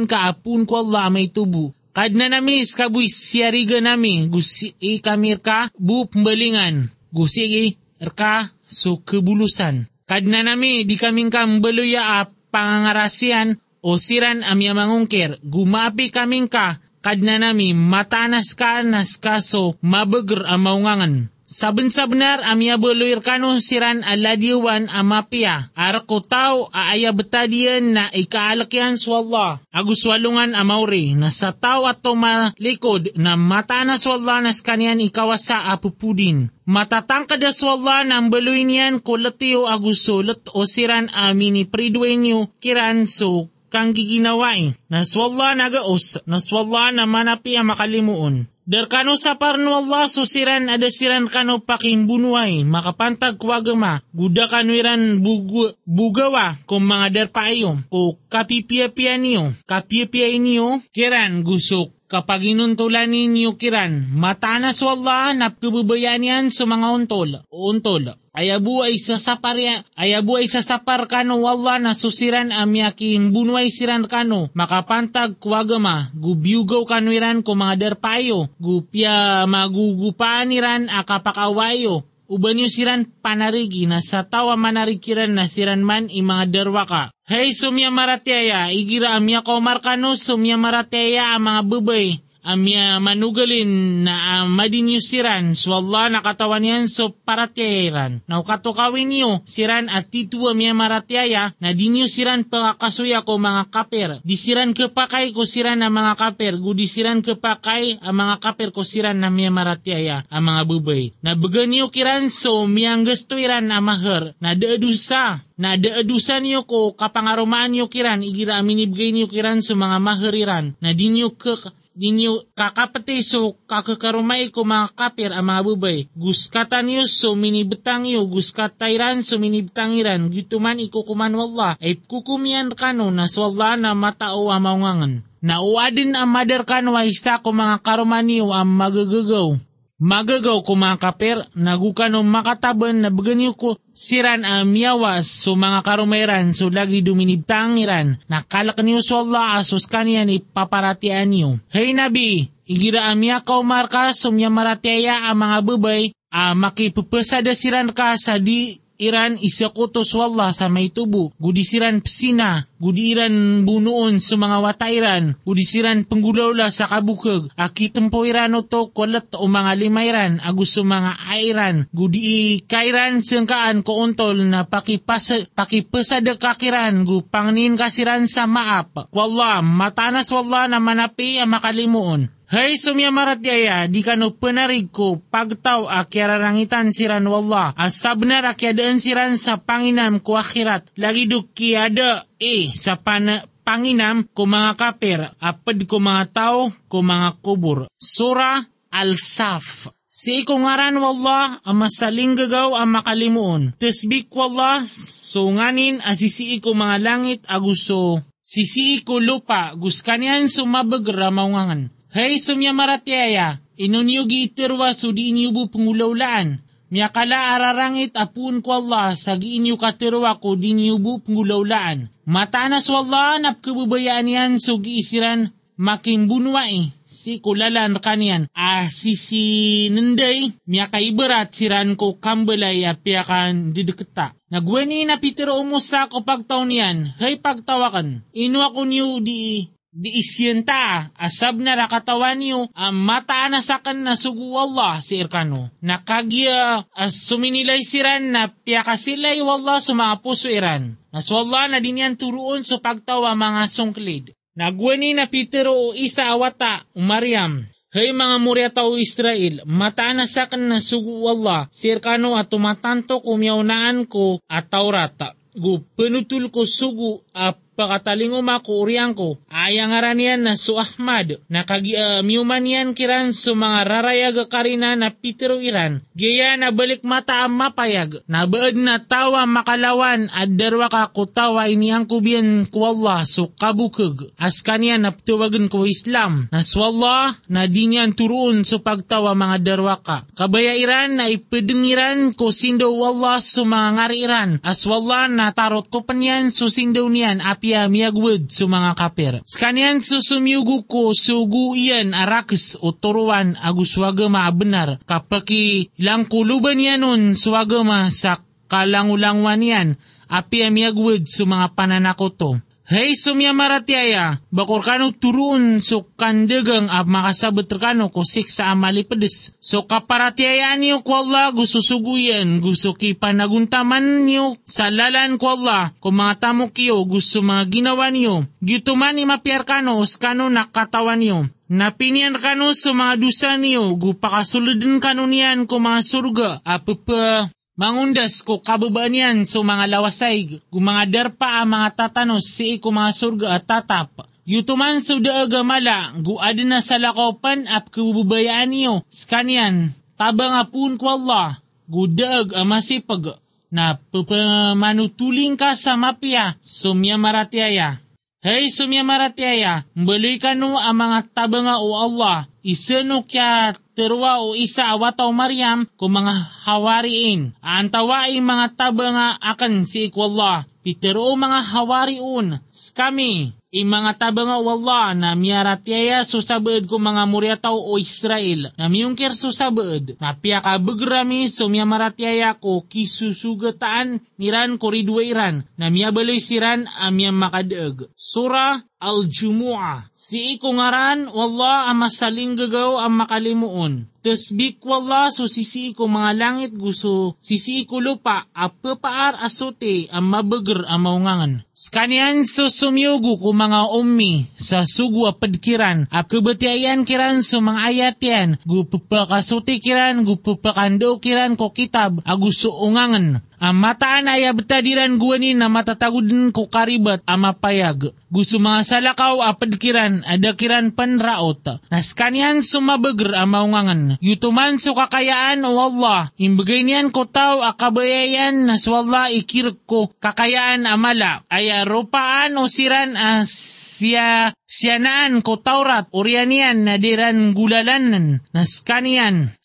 ka 0.03 0.17
apun 0.27 0.67
ko 0.67 0.83
Allah 0.83 1.07
may 1.07 1.31
tubo. 1.31 1.71
Kad 1.95 2.11
na 2.11 2.27
namis 2.27 2.75
kabuy 2.75 3.07
siyariga 3.07 3.79
nami, 3.79 4.27
gusi 4.27 4.75
ikamir 4.83 5.39
ka, 5.39 5.71
bu 5.79 6.11
pembalingan, 6.11 6.91
gusi 7.15 7.71
erka 8.03 8.51
so 8.67 8.99
kebulusan. 8.99 9.87
Kad 10.03 10.27
na 10.27 10.43
nami 10.43 10.83
di 10.83 10.99
kaming 10.99 11.31
kambaluya 11.31 12.19
ap 12.19 12.35
pangangarasian 12.55 13.59
o 13.85 14.01
siran 14.01 14.41
amya 14.41 14.73
mangungkir, 14.73 15.37
gumapi 15.45 16.09
kaming 16.09 16.49
ka, 16.49 16.81
kadna 17.05 17.37
nami 17.37 17.77
matanas 17.77 18.57
ka 18.57 18.81
nas 18.81 19.21
kaso 19.21 19.77
mabeger 19.85 20.41
ang 20.49 20.65
maungangan. 20.65 21.15
Saben 21.45 21.93
sabnar 21.93 22.41
amya 22.41 22.81
beluir 22.81 23.21
kano 23.21 23.61
siran 23.61 24.01
aladiwan 24.01 24.89
amapia. 24.89 25.69
Arako 25.77 26.25
tao 26.25 26.73
aaya 26.73 27.13
betadian 27.13 27.93
na 27.93 28.09
ikaalakyan 28.09 28.97
swalla. 28.97 29.61
Agus 29.69 30.09
walungan 30.09 30.57
amauri 30.57 31.13
na 31.13 31.29
sa 31.29 31.53
tao 31.53 31.85
ato 31.85 32.17
malikod 32.17 33.13
na 33.13 33.37
matanas 33.37 34.09
swalla 34.09 34.41
nas 34.41 34.65
kanyan 34.65 34.97
ikawasa 34.97 35.69
apupudin. 35.69 36.49
Matatangkad 36.65 37.45
as 37.45 37.61
wala 37.61 38.01
ng 38.01 38.33
baluin 38.33 38.73
yan 38.73 38.97
kulatiyo 38.97 39.69
agusulot 39.69 40.49
o 40.49 40.65
siran 40.65 41.13
amini 41.13 41.69
pridwen 41.69 42.25
nyo 42.25 42.49
kiran 42.57 43.05
so 43.05 43.53
kang 43.75 43.91
giginawai. 43.91 44.71
Naswalla 44.87 45.51
nagaos, 45.51 46.23
naswalla 46.23 46.95
na 46.95 47.03
manapi 47.03 47.59
ang 47.59 47.75
makalimuon. 47.75 48.47
Derkano 48.65 49.13
sa 49.13 49.37
parno 49.37 49.77
Allah 49.77 50.09
susiran 50.09 50.71
ada 50.73 50.89
siran 50.89 51.29
kano 51.29 51.61
paking 51.61 52.09
bunuay, 52.09 52.65
makapantag 52.65 53.37
kwagama, 53.37 54.01
guda 54.09 54.49
kanwiran 54.49 55.21
bugu, 55.21 55.77
bugawa 55.85 56.57
kung 56.65 56.81
mga 56.89 57.13
derpayo, 57.13 57.77
o 57.93 58.17
kapipia-pia 58.25 59.21
niyo, 59.21 59.53
kapipia 59.69 60.33
niyo, 60.33 60.81
kiran 60.89 61.45
gusok 61.45 61.94
kapag 62.05 62.55
inuntulan 62.55 63.09
ninyo 63.09 63.57
kiran, 63.57 64.09
matanas 64.13 64.81
wala 64.85 65.33
napkububayan 65.33 66.21
yan 66.21 66.45
sa 66.53 66.69
mga 66.69 66.87
untol, 66.93 67.29
untol. 67.49 68.13
Ayabu 68.35 68.83
ay 68.83 68.99
sasapar 68.99 69.55
ya, 69.55 69.87
ayabu 69.95 70.35
ay 70.35 70.51
sasapar 70.51 71.07
kano 71.07 71.39
wala 71.39 71.79
na 71.79 71.95
susiran 71.95 72.51
amyakin 72.51 73.31
bunway 73.31 73.71
siran 73.71 74.11
kano, 74.11 74.51
makapantag 74.51 75.39
kwagama, 75.39 76.11
gubyugaw 76.11 76.83
kanwiran 76.83 77.47
ko 77.47 77.55
mga 77.55 77.79
derpayo, 77.79 78.51
gupya 78.59 79.47
magugupaan 79.47 80.51
niran 80.51 80.91
akapakawayo, 80.91 82.03
uban 82.25 82.57
siran 82.65 83.05
panarigi 83.21 83.85
na 83.85 84.01
sa 84.01 84.25
tawa 84.25 84.57
manarikiran 84.57 85.31
na 85.31 85.45
siran 85.45 85.85
man 85.85 86.09
mga 86.09 86.45
derwaka. 86.49 87.13
Hey 87.25 87.53
sumya 87.53 87.89
maratyaya, 87.89 88.69
igira 88.69 89.17
amya 89.17 89.41
ko 89.41 89.57
markano 89.57 90.13
sumya 90.13 90.57
maratyaya 90.61 91.33
ang 91.33 91.49
mga 91.49 91.61
bubay, 91.65 92.24
amya 92.45 93.01
manugalin 93.01 94.05
na 94.05 94.45
uh, 94.45 94.45
madinyo 94.45 95.01
siran 95.01 95.57
so 95.57 95.73
Allah 95.73 96.13
nakatawan 96.13 96.61
yan 96.61 96.85
so 96.85 97.09
paratyairan. 97.09 98.21
Now 98.29 98.45
katukawin 98.45 99.09
niyo 99.09 99.41
siran 99.49 99.89
at 99.89 100.13
titu 100.13 100.45
amya 100.45 100.77
maratyaya 100.77 101.57
na 101.57 101.73
dinyo 101.73 102.05
siran 102.05 102.45
ko 102.45 103.33
mga 103.41 103.63
kaper. 103.73 104.09
Disiran 104.21 104.77
kepakay 104.77 105.33
ko 105.33 105.49
siran 105.49 105.81
na 105.81 105.89
mga 105.89 106.13
kaper. 106.13 106.61
Gudisiran 106.61 107.25
kepakay 107.25 107.97
ang 108.05 108.15
mga 108.15 108.35
kaper 108.37 108.69
ko 108.69 108.85
siran 108.85 109.17
na 109.17 109.33
miya 109.33 109.49
maratyaya 109.49 110.21
ang 110.29 110.45
mga 110.45 110.61
bubay. 110.69 111.17
Na 111.25 111.33
bagan 111.33 111.73
niyo 111.73 111.89
kiran 111.89 112.29
so 112.29 112.69
miyang 112.69 113.01
gastuiran 113.01 113.65
na 113.65 113.81
mahar 113.81 114.37
na 114.37 114.53
daadusa 114.53 115.41
na 115.55 115.79
daadusan 115.79 116.43
niyo 116.43 116.67
ko 116.67 116.93
kapangarumaan 116.93 117.71
niyo 117.71 117.87
kiran 117.87 118.21
igira 118.21 118.59
aminibigay 118.59 119.15
niyo 119.15 119.31
kiran 119.31 119.63
sa 119.63 119.73
mga 119.73 119.97
mahariran 120.03 120.75
na 120.83 120.91
di 120.91 121.07
niyo 121.07 121.33
ke 121.33 121.55
ninyo 121.95 122.51
kakapati 122.53 123.23
so 123.23 123.55
kakakarumay 123.65 124.51
ko 124.51 124.67
mga 124.67 124.91
kapir 124.93 125.31
ang 125.31 125.47
mga 125.47 125.61
bubay. 125.63 125.97
Guskata 126.13 126.83
niyo 126.83 127.07
so 127.07 127.33
minibetang 127.33 128.03
iyo, 128.03 128.27
guskatairan 128.27 129.23
so 129.23 129.39
minibetangiran, 129.39 130.27
gituman 130.29 130.83
ikukuman 130.83 131.31
wala, 131.31 131.79
ay 131.79 131.97
kukumian 132.03 132.75
kano 132.75 133.09
na 133.09 133.25
swalla 133.31 133.79
na 133.79 133.95
matao 133.95 134.51
ang 134.51 134.63
maungangan. 134.67 135.13
Nauadin 135.45 136.17
ang 136.17 136.29
madar 136.29 136.65
kano 136.67 136.97
ay 136.99 137.13
ko 137.15 137.49
mga 137.53 137.79
karuman 137.85 138.25
niyo 138.25 138.51
ang 138.51 138.65
magagagaw. 138.65 139.55
Magagaw 139.95 140.59
kapir, 140.99 141.39
nagukano 141.55 142.19
makataban 142.19 142.99
na 142.99 143.07
baganyo 143.07 143.55
ko 143.55 143.79
siran 143.95 144.43
ang 144.43 144.67
miyawas 144.67 145.23
so 145.23 145.55
mga 145.55 145.87
karumeran 145.87 146.51
so 146.51 146.67
lagi 146.67 146.99
duminibtangiran, 146.99 148.19
nakalak 148.27 148.75
niyo 148.83 148.99
so 148.99 149.23
Allah 149.23 149.55
asos 149.63 149.87
kaniya 149.87 150.27
ni 150.27 150.43
paparatian 150.43 151.31
niyo. 151.31 151.63
Hey 151.71 151.95
Nabi, 151.95 152.51
igira 152.67 153.07
amya 153.07 153.39
ka 153.39 153.55
umarka 153.55 154.11
so 154.11 154.35
miya 154.35 154.51
maratiaya 154.51 155.31
ang 155.31 155.39
mga 155.39 155.57
babay, 155.63 156.11
uh, 156.11 156.51
makipupasada 156.59 157.55
siran 157.55 157.95
ka 157.95 158.19
sa 158.19 158.35
di 158.35 158.83
Iran 158.95 159.35
isakutos 159.39 160.15
wala 160.15 160.55
sa 160.55 160.71
may 160.71 160.87
tubo, 160.87 161.35
gudisiran 161.35 161.99
psina, 161.99 162.63
gudiran 162.79 163.63
bunuon 163.67 164.23
sa 164.23 164.39
mga 164.39 164.57
watairan, 164.63 165.23
gudisiran 165.43 166.07
penggulawla 166.07 166.71
sa 166.71 166.87
kabukag, 166.87 167.51
akitempo 167.59 168.23
irano 168.23 168.63
to 168.63 168.91
kulat 168.95 169.31
o 169.35 169.47
mga 169.47 169.71
limayran, 169.79 170.33
agus 170.43 170.75
sa 170.75 170.83
mga 170.83 171.11
airan, 171.27 171.75
gudi 171.91 172.63
kairan 172.63 173.19
sengkaan 173.23 173.83
ko 173.83 174.03
untol 174.03 174.43
na 174.43 174.67
pakipasa, 174.67 175.47
pakipasada 175.51 176.35
kakiran, 176.39 177.03
gu 177.03 177.23
pangnin 177.27 177.79
kasiran 177.79 178.27
sa 178.27 178.47
maap. 178.47 179.11
Wala, 179.11 179.63
matanas 179.63 180.31
wala 180.31 180.67
na 180.67 180.79
manapi 180.83 181.39
ang 181.39 181.51
makalimuon. 181.51 182.34
Hay 182.45 182.77
sumya 182.77 183.09
maratyaya, 183.09 183.89
di 183.89 184.05
kano 184.05 184.37
penarig 184.37 184.93
ko, 184.93 185.17
pagtaw 185.17 185.89
akyararangitan 185.89 186.93
siran 186.93 187.25
wallah, 187.25 187.73
asabnar 187.73 188.45
akyadaan 188.45 189.01
siran 189.01 189.33
sa 189.41 189.57
panginam 189.57 190.21
ko 190.21 190.37
akhirat, 190.37 190.93
lagi 190.93 191.25
duki 191.25 191.73
ada 191.73 192.29
eh 192.37 192.69
sa 192.69 193.01
pan 193.01 193.49
panginam 193.65 194.29
ko 194.29 194.45
mga 194.45 194.77
kapir, 194.77 195.25
apad 195.41 195.89
ko 195.89 195.97
mga 195.97 196.23
tao, 196.29 196.69
ko 196.85 197.01
mga 197.01 197.41
kubur. 197.41 197.89
Sura 197.97 198.61
Al-Saf. 198.93 199.89
Si 200.05 200.45
ikungaran 200.45 200.95
wallah 201.01 201.59
ang 201.65 201.81
masaling 201.81 202.39
gagaw 202.39 202.77
ang 202.77 202.93
makalimuon. 202.93 203.75
Tesbik 203.75 204.31
wallah, 204.31 204.85
so 204.85 205.49
nganin 205.49 205.99
asisi 206.05 206.61
ko 206.61 206.71
mga 206.77 207.01
langit 207.03 207.41
aguso. 207.49 208.23
Sisi 208.45 209.01
ko 209.01 209.17
lupa, 209.17 209.73
guskanian 209.73 210.45
sumabag 210.45 211.09
ramawangan. 211.09 211.94
Hey 212.15 212.39
sumya 212.39 212.71
maratyaya, 212.71 213.59
inunyugi 213.75 214.47
itirwa 214.47 214.95
sudi 214.95 215.35
inyubu 215.35 215.67
pengulaulaan. 215.67 216.63
Miyakala 216.87 217.59
ararangit 217.59 218.15
apun 218.15 218.63
ko 218.63 218.79
Allah 218.79 219.19
sa 219.19 219.35
giinyo 219.35 219.75
katirwa 219.75 220.39
ko 220.39 220.55
dinyubu 220.55 221.27
pengulaulaan. 221.27 222.07
Matanas 222.23 222.87
wallah 222.87 223.35
napkabubayaan 223.43 224.31
yan 224.31 224.51
so 224.63 224.79
giisiran 224.79 225.51
making 225.75 226.31
bunwai 226.31 226.95
si 227.03 227.43
kulalan 227.43 227.99
kanian 227.99 228.47
a 228.55 228.87
sisi 228.87 229.91
nenday 229.91 230.55
miya 230.63 230.87
kaiberat 230.87 231.51
siran 231.51 231.99
ko 231.99 232.15
kambelay 232.15 232.87
a 232.87 232.95
piyakan 232.95 233.75
dideketa. 233.75 234.39
Nagweni 234.55 235.03
na 235.03 235.19
pitiro 235.19 235.59
umusta 235.59 236.07
ko 236.07 236.23
pagtaw 236.23 236.63
niyan, 236.63 237.19
hay 237.19 237.43
pagtawakan, 237.43 238.23
inu 238.31 238.63
ako 238.63 238.87
niyo 238.87 239.19
di 239.19 239.67
di 239.95 240.19
isyenta 240.19 241.07
asab 241.15 241.63
na 241.63 241.79
rakatawan 241.79 242.35
niyo 242.35 242.67
ang 242.75 242.99
mata 242.99 243.47
na 243.47 243.63
sakan 243.63 244.03
na 244.03 244.19
sugu 244.19 244.51
Allah 244.59 244.99
si 244.99 245.15
Irkano. 245.15 245.71
Nakagya 245.79 246.83
as 246.91 247.15
suminilay 247.31 247.79
siran 247.87 248.35
na 248.35 248.51
piyakasilay 248.51 249.39
wallah 249.39 249.79
sa 249.79 249.95
mga 249.95 250.19
puso 250.19 250.51
iran. 250.51 250.99
Nas 251.15 251.31
wallah 251.31 251.71
na 251.71 251.79
dinyan 251.79 252.19
turuon 252.19 252.67
sa 252.67 252.83
pagtawa 252.83 253.31
mga 253.39 253.71
sungklid. 253.71 254.35
Nagwani 254.59 255.15
na 255.15 255.31
Peter 255.31 255.71
o 255.71 255.95
isa 255.95 256.27
awata 256.27 256.83
o 256.91 256.99
Maryam. 256.99 257.63
Hay 257.95 258.11
mga 258.11 258.37
murya 258.43 258.69
tao 258.75 258.99
Israel, 258.99 259.63
mataan 259.63 260.19
na 260.19 260.27
sakan 260.27 260.67
na 260.67 260.83
sugu 260.83 261.23
Allah, 261.31 261.71
si 261.71 261.87
Irkano 261.87 262.35
at 262.35 262.51
tumatanto 262.51 263.23
kumyaunaan 263.23 264.03
ko 264.11 264.43
at 264.51 264.67
Taurata. 264.67 265.31
Gu 265.55 265.79
penutul 265.95 266.51
ko 266.51 266.67
sugu 266.67 267.23
at 267.31 267.55
pakatalingo 267.75 268.39
makuuriang 268.39 269.11
ko, 269.11 269.35
ayang 269.51 269.91
aranian 269.91 270.47
na 270.47 270.55
su 270.55 270.79
Ahmad, 270.79 271.43
na 271.51 271.67
kagiamiuman 271.67 272.63
uh, 272.63 272.71
yan 272.71 272.89
kiran 272.95 273.35
su 273.35 273.51
mga 273.53 273.83
rarayag 273.83 274.37
karina 274.47 274.95
na 274.95 275.11
pitero 275.11 275.59
iran, 275.59 275.99
gaya 276.15 276.55
na 276.55 276.71
balik 276.71 277.03
mata 277.03 277.43
ang 277.43 277.59
mapayag, 277.59 278.23
na 278.31 278.47
baad 278.47 278.79
na 278.79 279.03
tawa 279.03 279.43
makalawan 279.43 280.31
at 280.31 280.55
darwa 280.55 280.87
ka 280.87 281.11
kutawa 281.11 281.67
ini 281.67 281.91
ang 281.91 282.07
kubiyan 282.07 282.71
ko 282.71 282.95
Allah 282.95 283.27
su 283.27 283.51
kabukag, 283.51 284.31
as 284.39 284.63
kanya 284.63 284.95
na 284.95 285.11
tuwagan 285.11 285.67
ko 285.67 285.83
Islam, 285.83 286.47
na 286.49 286.63
swallah 286.63 287.35
na 287.51 287.67
di 287.67 287.91
niyan 287.91 288.15
su 288.63 288.79
pagtawa 288.79 289.35
mga 289.35 289.57
darwa 289.59 289.99
ka. 289.99 290.23
Kabaya 290.37 290.71
iran 290.79 291.19
na 291.19 291.27
ipedengiran 291.27 292.31
ko 292.31 292.55
sindo 292.55 292.87
Allah 292.95 293.43
su 293.43 293.67
mga 293.67 293.89
ngari 293.99 294.17
iran, 294.23 294.49
as 294.63 294.87
wallah 294.87 295.27
na 295.27 295.51
tarot 295.51 295.91
ko 295.91 296.07
panyan 296.07 296.55
su 296.55 296.71
sindo 296.71 297.03
niyan 297.11 297.43
api 297.43 297.64
apya 297.65 297.89
miyagwid 297.89 298.53
su 298.53 298.69
mga 298.69 298.93
kapir. 298.93 299.41
Skanian 299.41 299.97
su 299.97 300.21
sumyugu 300.21 300.85
ko 300.85 301.17
sugu 301.17 301.73
iyan 301.73 302.13
arakis 302.13 302.77
o 302.77 302.93
turuan 302.93 303.57
aguswaga 303.57 304.29
maabenar 304.29 305.01
kapaki 305.09 305.89
lang 305.97 306.29
kuluban 306.29 306.77
yanon 306.77 307.33
swagama 307.33 308.13
sa 308.13 308.37
kalangulangwan 308.69 309.65
yan 309.65 309.89
apya 310.29 310.69
miyagwid 310.69 311.25
su 311.25 311.49
mga 311.49 311.73
pananakoto. 311.73 312.61
Hey 312.85 313.17
sumya 313.17 313.49
maratiaya, 313.49 314.45
bakor 314.53 314.85
kano 314.85 315.09
turun 315.09 315.81
so 315.81 316.05
kandegang 316.21 316.85
ap 316.85 317.09
makasabot 317.09 317.65
kano 317.65 318.13
ko 318.13 318.21
sa 318.21 318.77
amali 318.77 319.01
pedes. 319.01 319.57
So 319.57 319.89
kaparatiaya 319.89 320.69
niyo 320.77 321.01
ko 321.01 321.25
Allah 321.25 321.49
gusto 321.49 321.81
suguyan, 321.81 322.61
gusto 322.61 322.93
ki 322.93 323.17
panaguntaman 323.17 324.29
niyo 324.29 324.61
sa 324.69 324.93
lalan 324.93 325.41
ko 325.41 325.57
Allah, 325.57 325.97
kung 325.97 326.21
mga 326.21 326.37
tamo 326.37 326.69
kiyo 326.69 327.01
gusto 327.09 327.41
mga 327.41 327.73
ginawa 327.73 328.13
niyo. 328.13 328.45
Gituman 328.61 329.17
imapiar 329.17 329.65
kano, 329.65 329.97
kano 330.05 330.53
nakatawan 330.53 331.25
niyo. 331.25 331.49
Napinian 331.65 332.37
kano 332.37 332.69
sa 332.77 332.93
mga 332.93 333.17
dusa 333.17 333.57
niyo, 333.57 333.97
gupakasuludin 333.97 335.01
kano 335.01 335.25
niyan 335.25 335.65
ko 335.65 335.81
mga 335.81 336.05
surga, 336.05 336.49
apapa 336.61 337.49
Mangundas 337.75 338.39
ko 338.39 338.63
kababaan 338.63 339.11
yan 339.11 339.37
so 339.43 339.59
mga 339.59 339.91
lawasay, 339.91 340.63
gumangadar 340.71 341.35
pa 341.35 341.59
ang 341.59 341.75
mga 341.75 342.07
tatanos 342.07 342.47
si 342.47 342.79
ko 342.79 342.87
mga 342.87 343.11
surga 343.11 343.47
at 343.59 343.67
tatap. 343.67 344.31
Yutuman 344.47 345.03
so 345.03 345.19
daaga 345.19 345.59
mala, 345.59 346.15
guad 346.23 346.55
na 346.63 346.79
sa 346.79 346.95
lakopan 346.95 347.67
at 347.67 347.91
kububayaan 347.91 348.71
niyo, 348.71 349.03
skanian, 349.11 349.91
tabang 350.15 350.55
apun 350.55 350.95
ko 350.95 351.19
Allah, 351.19 351.59
gudaag 351.91 352.55
ang 352.55 352.71
masipag, 352.71 353.43
na 353.67 353.99
pupamanutuling 353.99 355.59
ka 355.59 355.75
sa 355.75 355.99
mapya, 355.99 356.55
sumya 356.63 357.19
maratiaya. 357.19 358.04
Hey 358.45 358.69
sumya 358.69 359.01
maratiaya, 359.01 359.89
mbaloy 359.97 360.37
ka 360.37 360.53
no 360.53 360.77
ang 360.77 361.01
mga 361.01 361.33
tabanga 361.33 361.81
o 361.81 361.97
Allah, 361.97 362.45
isano 362.61 363.25
kya 363.25 363.73
terwa 363.97 364.37
o 364.37 364.53
isa 364.53 364.85
awataw 364.93 365.33
Maryam 365.33 365.89
ko 365.97 366.13
mga 366.13 366.61
hawariin. 366.69 367.57
Antawaing 367.57 368.45
mga 368.45 368.77
taba 368.77 369.09
nga 369.17 369.27
akan 369.41 369.89
si 369.89 370.13
ikwallah. 370.13 370.69
Pitero 370.85 371.33
mga 371.33 371.73
hawariun, 371.73 372.61
skami, 372.69 373.57
i 373.75 373.83
mga 373.83 374.15
taba 374.15 374.47
nga 374.47 374.57
wala 374.63 375.11
na 375.11 375.35
miyaratiaya 375.35 376.23
susabad 376.23 376.87
ko 376.87 376.95
mga 376.95 377.27
muryataw 377.27 377.75
o 377.75 377.99
Israel. 377.99 378.71
Na 378.79 378.87
miyungkir 378.87 379.35
susabad 379.35 380.15
na 380.23 380.31
piyaka 380.31 380.79
begrami 380.79 381.51
so 381.51 381.67
miyamaratyaya 381.67 382.55
ko 382.55 382.87
kisusugataan 382.87 384.23
niran 384.39 384.79
koridwa 384.79 385.19
iran 385.19 385.67
na 385.75 385.91
miyabaloy 385.91 386.39
siran 386.39 386.87
amiyam 387.03 387.35
makadaag. 387.35 388.07
Sura 388.15 388.79
al-Jumu'ah. 389.05 390.09
Si 390.09 390.57
ikungaran, 390.57 391.29
wala 391.29 391.93
ang 391.93 392.01
masaling 392.01 392.57
gagaw 392.57 393.05
ang 393.05 393.21
makalimuon. 393.21 394.09
Tasbik 394.25 394.81
wala 394.81 395.29
so 395.29 395.45
sisi 395.45 395.93
ko 395.93 396.09
mga 396.09 396.33
langit 396.33 396.73
gusto, 396.73 397.37
sisi 397.37 397.85
ko 397.85 398.01
lupa, 398.01 398.49
apapaar 398.57 399.37
asote 399.37 400.09
ang 400.09 400.25
mabagar 400.25 400.81
ang 400.89 401.05
maungangan. 401.05 401.53
Skanian 401.77 402.41
so 402.49 402.65
sumyugo 402.65 403.37
ko 403.37 403.53
mga 403.53 403.93
ummi 403.93 404.49
sa 404.57 404.81
sugu 404.81 405.29
apadkiran, 405.29 406.09
ap 406.09 406.25
kabatiayan 406.25 407.05
kiran 407.05 407.45
so 407.45 407.61
mga 407.61 407.81
ayat 407.85 408.17
yan, 408.17 408.49
gupapakasote 408.65 409.77
kiran, 409.77 410.25
gupapakando 410.25 411.21
kiran 411.21 411.53
ko 411.53 411.69
kitab, 411.69 412.25
aguso 412.25 412.73
ungangan. 412.81 413.45
Ang 413.59 413.79
mataan 413.79 414.27
ay 414.27 414.47
abtadiran 414.47 415.15
guwanin 415.15 415.63
na 415.63 415.71
matatagudin 415.71 416.51
ko 416.51 416.67
karibat 416.67 417.23
amapayag. 417.23 418.11
Gusto 418.27 418.59
mga 418.59 418.83
salakaw 418.83 419.39
apadkiran 419.47 420.27
adakiran 420.27 420.91
panraot. 420.91 421.79
Naskanian 421.87 422.59
sumabagr 422.59 423.31
amaungangan. 423.31 424.19
Yutuman 424.19 424.75
so 424.75 424.91
kakayaan 424.91 425.63
o 425.63 425.79
Allah. 425.79 426.35
Imbagay 426.35 426.83
niyan 426.83 427.15
ko 427.15 427.31
tao 427.31 427.63
akabayayan 427.63 428.67
na 428.67 428.75
swalla 428.75 429.31
ikirk 429.31 429.87
ko 429.87 430.11
kakayaan 430.19 430.83
amala. 430.83 431.47
Ay 431.47 431.71
rupaan 431.87 432.59
o 432.59 432.67
siran 432.67 433.15
as 433.15 433.85
siya 433.95 434.51
siyanaan 434.67 435.39
ko 435.39 435.63
Taurat 435.63 436.11
orianian 436.11 436.83
na 436.83 436.99
diran 436.99 437.55
gulalanan 437.55 438.43
na 438.51 438.67
skanian 438.67 439.55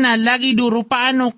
na 0.00 0.16
lagi 0.16 0.56
durupaan 0.56 1.20
o 1.20 1.36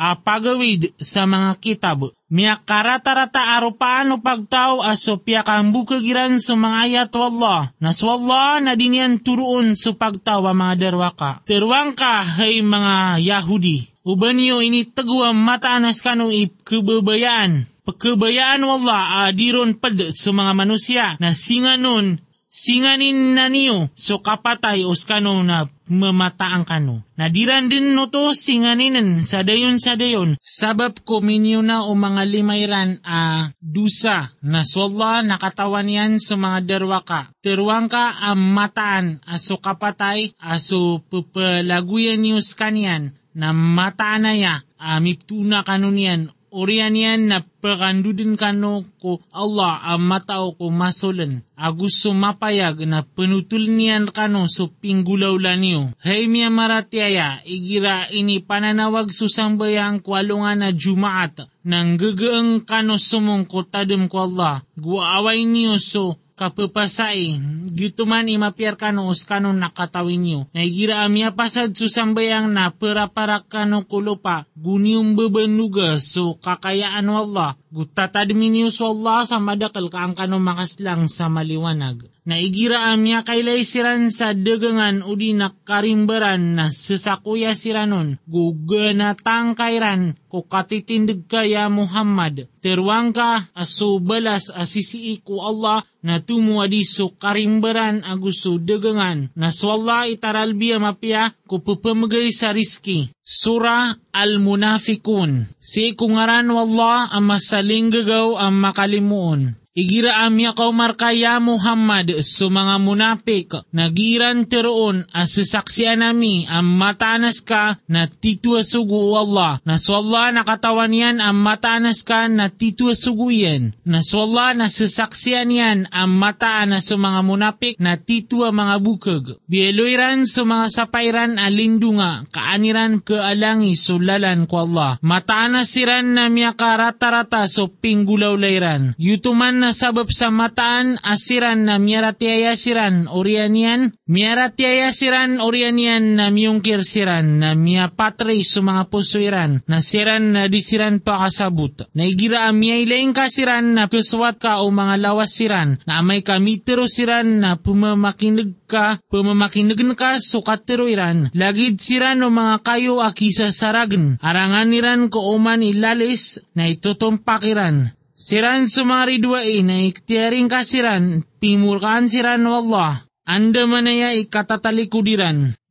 kimar 0.00 0.16
apagawid 0.16 0.96
sa 0.96 1.28
mga 1.28 1.60
kitab. 1.60 2.08
Miya 2.32 2.56
karata-rata 2.64 3.60
arupaano 3.60 4.22
pagtaw 4.24 4.80
aso 4.80 5.20
piya 5.20 5.44
kambukagiran 5.44 6.40
sa 6.40 6.56
mga 6.56 6.76
ayat 6.88 7.12
wallah. 7.12 7.74
Nas 7.80 8.00
wallah 8.00 8.64
na 8.64 8.72
dinyan 8.78 9.20
turuon 9.20 9.76
sa 9.76 9.92
pagtaw 9.92 10.40
mga 10.40 10.74
derwaka. 10.80 11.44
Terwang 11.44 11.92
ka 11.92 12.24
hay 12.24 12.64
mga 12.64 13.20
Yahudi. 13.20 13.92
Uban 14.00 14.40
niyo 14.40 14.64
ini 14.64 14.88
tagwa 14.88 15.36
mataanas 15.36 16.00
kano 16.00 16.32
ipkubabayaan 16.32 17.68
pagkabayaan 17.84 18.64
wala 18.64 19.28
adiron 19.28 19.76
pad 19.76 20.14
sa 20.16 20.30
mga 20.32 20.52
manusia 20.56 21.06
na 21.20 21.36
singanon 21.36 22.16
singanin 22.48 23.36
na 23.36 23.52
niyo 23.52 23.92
so 23.92 24.24
kapatay 24.24 24.88
os 24.88 25.04
kano 25.04 25.44
na 25.44 25.68
mamataang 25.90 26.62
kano. 26.62 27.02
Nadiran 27.18 27.66
din 27.66 27.98
no 27.98 28.06
to 28.06 28.30
singaninan 28.30 29.26
sa 29.26 29.42
dayon 29.42 29.82
sa 29.82 29.98
dayon 29.98 30.38
sabab 30.38 31.02
ko 31.02 31.18
minyo 31.18 31.60
na 31.60 31.82
o 31.84 31.92
mga 31.98 32.22
limayran 32.30 33.02
a 33.02 33.50
dusa 33.58 34.32
na 34.40 34.62
swalla 34.62 35.20
nakatawan 35.26 35.90
yan 35.90 36.22
sa 36.22 36.38
mga 36.38 36.64
derwaka. 36.64 37.34
Terwang 37.42 37.90
ka 37.90 38.14
ang 38.22 38.38
mataan 38.54 39.18
aso 39.26 39.58
kapatay 39.58 40.32
aso 40.38 41.02
pupalaguyan 41.10 42.22
niyo 42.22 42.38
kanyan 42.54 43.18
na 43.34 43.50
mataan 43.50 44.26
na 44.26 44.32
ya 44.34 44.54
amiptuna 44.78 45.62
kanunian 45.62 46.32
Orian 46.50 46.98
yan 46.98 47.30
na 47.30 47.46
pakandudin 47.62 48.34
kano 48.34 48.82
ko 48.98 49.22
Allah 49.30 49.78
ang 49.86 50.02
matao 50.02 50.58
ko 50.58 50.74
masulan. 50.74 51.46
Agus 51.54 52.02
sumapayag 52.02 52.82
na 52.90 53.06
penutul 53.06 53.70
niyan 53.70 54.10
kano 54.10 54.50
so 54.50 54.66
pinggulawlan 54.66 55.62
niyo. 55.62 55.82
Hey 56.02 56.26
miya 56.26 56.50
maratiaya, 56.50 57.38
igira 57.46 58.10
ini 58.10 58.42
pananawag 58.42 59.14
susambayang 59.14 60.02
kwalungan 60.02 60.66
na 60.66 60.70
Jumaat 60.74 61.46
nang 61.62 61.94
gagaang 61.94 62.66
kano 62.66 62.98
sumong 62.98 63.46
ko 63.46 63.62
tadem 63.62 64.10
ko 64.10 64.26
Allah. 64.26 64.66
Guaway 64.74 65.46
niyo 65.46 65.78
so 65.78 66.18
kapapasay, 66.40 67.36
gituman 67.68 68.24
imapiar 68.24 68.80
kano 68.80 69.12
us 69.12 69.28
kano 69.28 69.52
nakatawin 69.52 70.24
nyo. 70.24 70.40
Naigira 70.56 71.04
amia 71.04 71.36
pasad 71.36 71.76
susambayang 71.76 72.48
na 72.48 72.72
para 72.72 73.12
para 73.12 73.44
kano 73.44 73.84
kulupa, 73.84 74.48
gunium 74.56 75.12
bebenuga 75.12 76.00
so 76.00 76.40
kakayaan 76.40 77.12
wallah 77.12 77.59
gutatadminius 77.70 78.82
wallah 78.82 79.22
sa 79.24 79.38
madakal 79.38 79.86
kaang 79.88 80.18
kano 80.18 80.42
makaslang 80.42 81.06
sa 81.06 81.30
maliwanag. 81.30 82.10
Naigira 82.26 82.92
amya 82.92 83.24
kailay 83.24 83.64
siran 83.64 84.12
sa 84.12 84.36
dagangan 84.36 85.02
udi 85.02 85.32
nakarimbaran 85.32 86.54
na 86.54 86.68
sesakuya 86.68 87.56
siranon 87.56 88.20
gugana 88.28 89.16
tangkairan 89.16 90.14
ko 90.30 90.46
katitindig 90.46 91.26
kaya 91.26 91.66
Muhammad. 91.72 92.46
Terwang 92.60 93.10
ka 93.16 93.50
aso 93.56 93.98
balas 93.98 94.52
asisi 94.52 95.16
ko 95.24 95.42
Allah 95.42 95.82
na 96.04 96.20
tumuadi 96.20 96.84
so 96.84 97.10
karimbaran 97.16 98.04
agusto 98.04 98.60
dagangan 98.60 99.32
na 99.32 99.48
swalla 99.48 100.06
itaralbiya 100.06 100.76
mapia 100.76 101.34
ko 101.50 101.58
pupamagay 101.58 102.30
sa 102.30 102.54
riski. 102.54 103.10
Sura 103.18 103.98
Al-Munafikun. 104.14 105.50
Si 105.58 105.98
kungaran 105.98 106.46
wallah 106.46 107.10
ang 107.10 107.26
masaling 107.26 107.90
gagaw 107.90 108.38
ang 108.38 108.54
makalimuon. 108.54 109.58
Igira 109.80 110.28
amya 110.28 110.52
kau 110.52 110.76
markaya 110.76 111.40
Muhammad 111.40 112.20
so 112.20 112.52
mga 112.52 112.76
munapik, 112.84 113.64
nagiran 113.72 114.44
teroon 114.44 115.08
as 115.08 115.32
sasaksiyan 115.32 116.04
nami 116.04 116.44
ang 116.44 116.68
matanas 116.68 117.40
ka 117.40 117.80
na 117.88 118.04
titua 118.04 118.60
sugu 118.60 119.16
Allah. 119.16 119.56
Na 119.64 119.80
swalla 119.80 120.36
nakatawan 120.36 120.92
yan 120.92 121.16
ang 121.24 121.40
matanas 121.40 122.04
ka 122.04 122.28
na 122.28 122.52
titua 122.52 122.92
sugu 122.92 123.32
yan. 123.32 123.72
Na 123.88 124.04
swalla 124.04 124.52
na 124.52 124.68
sasaksiyan 124.68 125.48
yan 125.48 125.78
ang 125.88 126.12
mataan 126.12 126.76
na 126.76 126.84
sa 126.84 127.00
mga 127.00 127.24
munapik 127.24 127.80
na 127.80 127.96
titua 127.96 128.52
mga 128.52 128.76
bukag. 128.84 129.40
Bieloiran 129.48 130.28
sa 130.28 130.44
mga 130.44 130.66
sapairan 130.76 131.40
alindunga, 131.40 132.28
kaaniran 132.28 133.00
kaalangi 133.00 133.80
sulalan 133.80 134.44
ko 134.44 134.68
Allah. 134.68 135.00
Mataan 135.00 135.56
na 135.56 135.64
siran 135.64 136.12
na 136.12 136.28
miya 136.28 136.52
karata-rata 136.52 137.48
so 137.48 137.72
pinggulaw 137.72 138.36
layran. 138.36 138.92
Yutuman 139.00 139.56
na 139.56 139.69
sabab 139.70 140.10
sa 140.10 140.30
mataan 140.30 140.98
asiran 141.02 141.66
na 141.66 141.78
miyaratiaya 141.78 142.54
siran 142.58 143.06
orianian, 143.06 143.94
miyaratiaya 144.10 144.90
siran 144.90 145.38
orianian 145.38 146.18
na 146.18 146.28
miyungkir 146.28 146.82
siran 146.82 147.38
na 147.38 147.54
miya 147.54 147.90
patre 147.94 148.34
sa 148.42 148.60
mga 148.62 148.90
pusuiran 148.90 149.62
na 149.66 149.78
siran 149.78 150.34
na 150.34 150.50
disiran 150.50 150.98
pa 150.98 151.26
kasabot. 151.26 151.88
Naigira 151.94 152.50
miya 152.50 152.82
ilaing 152.82 153.14
kasiran 153.14 153.78
na 153.78 153.86
kuswat 153.86 154.42
ka 154.42 154.62
o 154.62 154.70
mga 154.74 154.98
lawas 154.98 155.34
siran 155.34 155.78
na 155.86 156.02
amay 156.02 156.26
kamitero 156.26 156.90
siran 156.90 157.42
na 157.42 157.58
pumamakinig 157.58 158.56
ka, 158.66 158.98
pumamakinig 159.10 159.78
ka 159.94 160.18
so 160.18 160.42
katiroiran. 160.42 161.30
Lagid 161.36 161.78
siran 161.78 162.26
o 162.26 162.28
mga 162.28 162.66
kayo 162.66 162.98
akisa 163.04 163.54
saragan. 163.54 164.18
Arangan 164.18 164.68
niran 164.70 165.02
ko 165.12 165.34
uman 165.36 165.62
ilalis 165.62 166.42
na 166.58 166.66
itutumpakiran. 166.66 167.99
Siran 168.20 168.68
sumaridwai 168.68 169.64
na 169.64 169.80
iktiyaring 169.80 170.52
kasiran, 170.52 171.24
pimurkaan 171.40 172.12
siran 172.12 172.44
wallah. 172.44 173.08
Anda 173.24 173.64
manaya 173.64 174.12
ikatataliku 174.12 175.00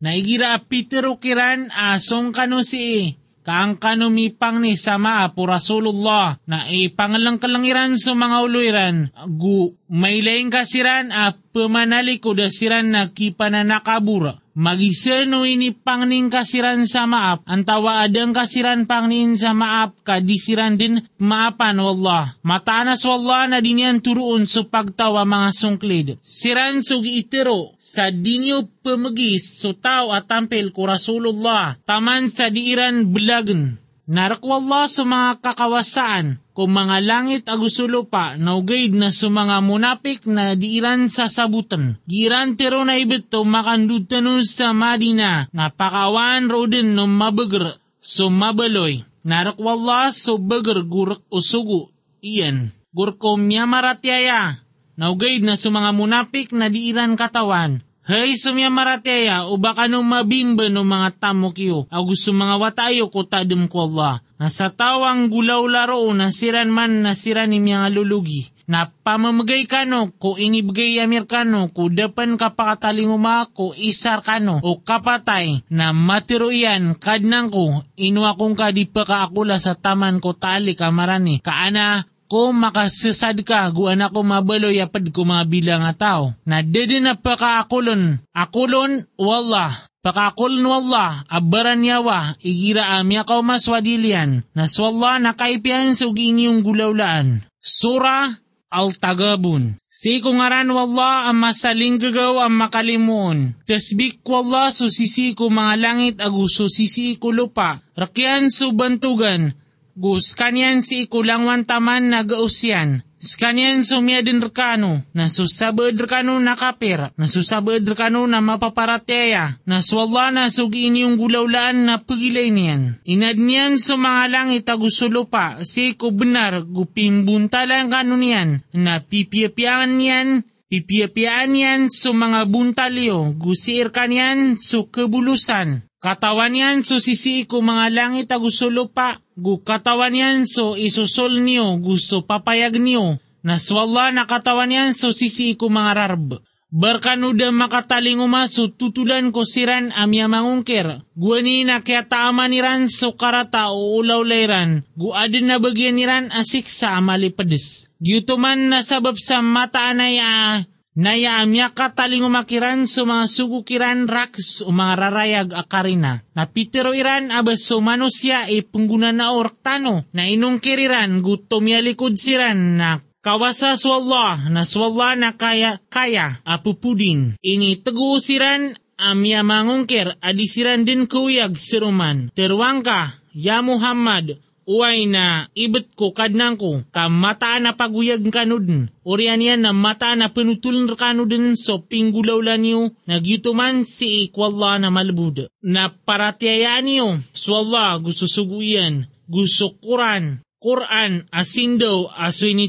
Na 0.02 0.18
igira 0.18 0.58
pitero 0.58 1.22
kiran 1.22 1.70
asong 1.70 2.34
kano 2.34 2.66
si. 2.66 3.14
Kaang 3.46 3.78
kano 3.78 4.10
mipang 4.10 4.66
ni 4.66 4.74
sama 4.82 5.30
po 5.30 5.46
Rasulullah. 5.46 6.42
Na 6.50 6.66
ipangalang 6.66 7.38
kalangiran 7.38 8.02
sa 8.02 8.18
mga 8.18 8.38
uluiran 8.42 8.98
gu 9.30 9.78
mailaing 9.86 10.50
kasiran 10.50 11.14
a 11.14 11.30
pemanali 11.54 12.18
ko 12.18 12.34
dasiran 12.34 12.90
na 12.90 13.14
kipananakabura 13.14 14.42
Magiseno 14.60 15.48
ini 15.48 15.72
pangning 15.72 16.28
kasiran 16.28 16.84
sa 16.84 17.08
maap, 17.08 17.48
antawa 17.48 18.04
adang 18.04 18.36
kasiran 18.36 18.84
pangnin 18.84 19.39
sa 19.39 19.56
maap, 19.56 20.04
kadisiran 20.04 20.76
din 20.76 21.00
maapan 21.15 21.80
wallah. 21.80 22.36
Matanas 22.43 23.08
wallah 23.08 23.48
na 23.48 23.63
dinian 23.63 24.04
turuon 24.04 24.52
sa 24.52 24.67
pagtawa 24.67 25.24
mga 25.24 25.50
sungklid. 25.56 26.08
Siran 26.19 26.84
sug 26.84 27.08
itero, 27.08 27.80
sa 27.80 28.12
dinyo 28.12 28.67
pemegis 28.84 29.63
so 29.63 29.72
tao 29.72 30.12
at 30.12 30.28
tampil 30.28 30.76
ko 30.76 30.91
Rasulullah, 30.91 31.80
taman 31.88 32.28
sa 32.28 32.52
diiran 32.52 33.15
belagen. 33.15 33.80
Narakwallah 34.10 34.89
sa 34.89 35.06
mga 35.06 35.38
kakawasaan, 35.38 36.41
kung 36.58 36.74
mga 36.74 36.98
langit 37.06 37.45
agusulo 37.45 38.10
pa, 38.10 38.41
naugaid 38.41 38.98
na 38.98 39.13
sa 39.13 39.30
mga 39.30 39.62
munapik 39.62 40.26
na 40.26 40.58
diiran 40.58 41.13
sa 41.13 41.30
sabutan. 41.30 42.02
Giran 42.10 42.58
tero 42.58 42.82
na 42.82 42.98
ibito 42.98 43.45
makandutanun 43.45 44.41
sa 44.50 44.74
Madina, 44.74 45.45
napakawan 45.54 46.50
rodin 46.50 46.98
no 46.98 47.06
mabagar, 47.06 47.78
so 48.02 48.34
mabaloy. 48.34 49.06
Narakwallah 49.22 50.10
so 50.10 50.41
bagar 50.41 50.82
gurak 50.89 51.22
usugo, 51.30 51.93
iyan. 52.26 52.74
Gurkom 52.89 53.45
niya 53.45 53.69
maratyaya, 53.69 54.65
naugaid 54.98 55.45
na 55.45 55.54
sa 55.54 55.69
mga 55.69 55.93
munapik 55.93 56.50
na 56.50 56.74
diiran 56.74 57.13
katawan, 57.13 57.86
Hay 58.10 58.34
sumya 58.41 58.74
marateya 58.74 59.45
o 59.45 59.62
baka 59.62 59.86
no 59.86 60.02
mabimba 60.02 60.65
no 60.65 60.82
mga 60.82 61.22
tamo 61.22 61.54
kiyo. 61.54 61.86
Agus 61.93 62.26
mga 62.26 62.58
watayo 62.58 63.06
ko 63.13 63.22
tadum 63.30 63.69
ko 63.69 63.86
Allah. 63.86 64.26
Nasa 64.41 64.74
tawang 64.74 65.30
gulaw 65.30 65.62
laro 65.69 66.10
na 66.17 66.34
siran 66.34 66.74
man 66.74 67.06
na 67.06 67.13
siran 67.13 67.54
ni 67.54 67.62
mga 67.62 67.93
lulugi. 67.93 68.50
Na 68.65 68.89
pamamagay 68.89 69.69
kano 69.69 70.10
ko 70.17 70.41
inibigay 70.41 70.98
amir 70.98 71.30
kano 71.30 71.69
ko 71.69 71.93
dapan 71.93 72.34
kapakataling 72.34 73.13
uma 73.13 73.45
ko 73.45 73.78
isar 73.78 74.26
kano 74.26 74.58
o 74.62 74.82
kapatay 74.82 75.62
na 75.69 75.93
matiro 75.93 76.50
iyan 76.50 76.98
kadnang 76.98 77.54
ko 77.54 77.86
inuwa 77.93 78.34
kong 78.34 78.58
kadipa 78.58 79.06
kaakula 79.06 79.62
sa 79.62 79.78
taman 79.78 80.17
ko 80.17 80.34
tali 80.34 80.74
kamarani 80.74 81.41
kaana 81.45 82.10
ko 82.30 82.54
makasasad 82.54 83.42
ka 83.42 83.74
guan 83.74 84.06
ako 84.06 84.22
mabaloy 84.22 84.78
apad 84.78 85.10
ko 85.10 85.26
mga 85.26 85.44
bilang 85.50 85.84
nga. 85.84 86.38
Na 86.46 86.62
dede 86.62 87.02
na 87.02 87.18
pakaakulon, 87.18 88.22
akulon 88.32 89.10
wallah, 89.18 89.89
Pakakulon 90.00 90.63
wallah, 90.63 91.28
abaran 91.28 91.84
yawa, 91.84 92.39
igira 92.39 92.96
amya 92.96 93.28
kaw 93.28 93.44
maswadilian, 93.44 94.48
naswallah 94.56 95.20
nakaipian 95.20 95.92
sugin 95.92 96.39
yung 96.39 96.63
gulawlaan. 96.63 97.44
Sura 97.60 98.32
Al-Tagabun. 98.72 99.76
Si 99.92 100.24
kungaran 100.24 100.72
wallah 100.72 101.28
ang 101.28 101.44
masaling 101.44 102.00
gagaw 102.00 102.39
ang 102.39 102.56
makalimuon. 102.56 103.60
Tasbik 103.68 104.24
wallah 104.24 104.72
so 104.72 104.88
sisi 104.88 105.36
ko 105.36 105.52
mga 105.52 105.76
langit 105.76 106.15
aguso 106.24 106.72
sisi 106.72 107.20
ko 107.20 107.36
lupa. 107.36 107.84
Rakyan 108.00 108.48
so 108.48 108.72
bantugan, 108.72 109.52
Gus 110.00 110.32
kanyan 110.32 110.80
si 110.80 111.04
ikulangwan 111.04 111.68
taman 111.68 112.08
na 112.08 112.24
gausyan. 112.24 113.04
Skanyan 113.20 113.84
sumya 113.84 114.24
din 114.24 114.40
rekano, 114.40 115.04
na 115.12 115.28
susabad 115.28 115.92
rekano 115.92 116.40
na 116.40 116.56
kapir, 116.56 117.12
na 117.20 117.28
susabad 117.28 117.84
rekano 117.84 118.24
na 118.24 118.40
mapaparateya, 118.40 119.60
na 119.68 119.84
swalla 119.84 120.32
na 120.32 120.48
sugi 120.48 120.88
inyong 120.88 121.20
gulaulaan 121.20 121.84
na 121.84 122.00
pagilay 122.00 122.48
niyan. 122.48 123.04
Inad 123.04 123.36
niyan 123.36 123.76
sa 123.76 124.00
mga 124.00 124.24
langit 124.32 124.72
agusulo 124.72 125.28
pa, 125.28 125.60
si 125.68 126.00
ko 126.00 126.16
benar 126.16 126.64
gupimbuntalan 126.64 127.92
kano 127.92 128.16
niyan, 128.16 128.64
na 128.80 129.04
pipiapian 129.04 130.00
niyan, 130.00 130.48
pipiapian 130.72 131.52
niyan 131.52 131.92
sa 131.92 132.16
mga 132.16 132.48
buntalyo, 132.48 133.36
gusir 133.36 133.92
kanyan 133.92 134.56
sa 134.56 134.80
kebulusan. 134.88 135.88
Katawan 136.00 136.56
yan 136.56 136.80
so 136.80 137.04
sisi 137.04 137.44
ko 137.44 137.60
mga 137.60 137.92
langit 137.92 138.32
agusulo 138.32 138.88
pa, 138.88 139.20
gu 139.36 139.60
katawan 139.68 140.16
yan 140.16 140.48
so 140.48 140.80
isusol 140.80 141.44
niyo, 141.44 141.76
gusto 141.76 142.24
papayag 142.24 142.80
niyo, 142.80 143.20
naswalla 143.44 144.08
na 144.16 144.24
katawan 144.24 144.72
yan 144.72 144.92
so 144.96 145.12
sisi 145.12 145.60
ko 145.60 145.68
mga 145.68 145.92
rarb. 146.00 146.40
Barkanuda 146.70 147.50
makataling 147.50 148.22
umaso 148.22 148.70
tutulan 148.70 149.34
ko 149.34 149.42
siran 149.42 149.90
amya 149.90 150.30
mangungkir. 150.30 151.02
Guani 151.18 151.66
na 151.66 151.82
kaya 151.82 152.06
niran 152.46 152.86
so 152.88 153.18
karata 153.18 153.74
o 153.74 153.98
ulaw 153.98 154.22
layran. 154.22 154.86
Guadin 154.94 155.50
na 155.50 155.58
bagyan 155.58 155.98
niran 155.98 156.30
asik 156.30 156.70
sa 156.70 156.94
amalipadis. 156.96 157.90
Gyutuman 157.98 158.70
na 158.70 158.86
sabab 158.86 159.18
sa 159.18 159.42
mata 159.42 159.90
anay 159.90 160.22
ah, 160.22 160.62
Nayaamya 161.00 161.72
ka 161.72 161.96
taling 161.96 162.28
umakiran 162.28 162.84
so 162.84 163.08
mga 163.08 163.32
sugukiran 163.32 164.04
raks 164.04 164.60
o 164.68 164.76
mga 164.76 164.94
rarayag 165.00 165.50
akarina. 165.56 166.28
Na 166.36 166.44
pitero 166.44 166.92
iran 166.92 167.32
abas 167.32 167.64
so 167.64 167.80
manusya 167.80 168.52
e 168.52 168.68
pungguna 168.68 169.16
na 169.16 169.32
oraktano. 169.32 170.04
Na 170.12 170.28
inong 170.28 170.60
kiriran 170.60 171.24
gutom 171.24 171.72
yalikod 171.72 172.20
siran 172.20 172.76
na 172.76 173.00
kawasa 173.24 173.80
swallah 173.80 174.52
na 174.52 174.68
swallah 174.68 175.16
na 175.16 175.40
kaya 175.40 175.80
kaya 175.88 176.44
apupudin. 176.44 177.40
Ini 177.40 177.80
teguusiran 177.80 178.76
amya 179.00 179.40
mangungkir 179.40 180.20
adisiran 180.20 180.84
din 180.84 181.08
kuyag 181.08 181.56
siruman. 181.56 182.28
Terwangka, 182.36 183.16
ya 183.32 183.64
Muhammad, 183.64 184.44
uay 184.69 185.10
na 185.10 185.49
ibet 185.58 185.89
ko 185.97 186.13
kadnang 186.13 186.53
ko, 186.62 186.86
ka 186.93 187.10
mataan 187.10 187.65
na 187.65 187.73
paguyag 187.73 188.21
kanuden. 188.29 188.93
Orian 189.01 189.41
yan 189.41 189.65
na 189.65 189.73
mataan 189.73 190.21
na 190.21 190.29
penutulan 190.29 190.86
kanuden 190.93 191.58
so 191.58 191.82
pinggulawlan 191.82 192.62
niyo, 192.62 192.93
nagyutuman 193.10 193.89
si 193.89 194.29
ikwalla 194.29 194.77
na 194.77 194.93
malbud. 194.93 195.49
Na 195.65 195.89
paratiyayaan 195.89 196.86
niyo, 196.86 197.08
swalla 197.34 197.97
gusto 197.97 198.29
suguyan, 198.29 199.10
gusto 199.25 199.73
kuran, 199.82 200.45
Quran 200.60 201.23
asin 201.32 201.79
daw 201.79 202.12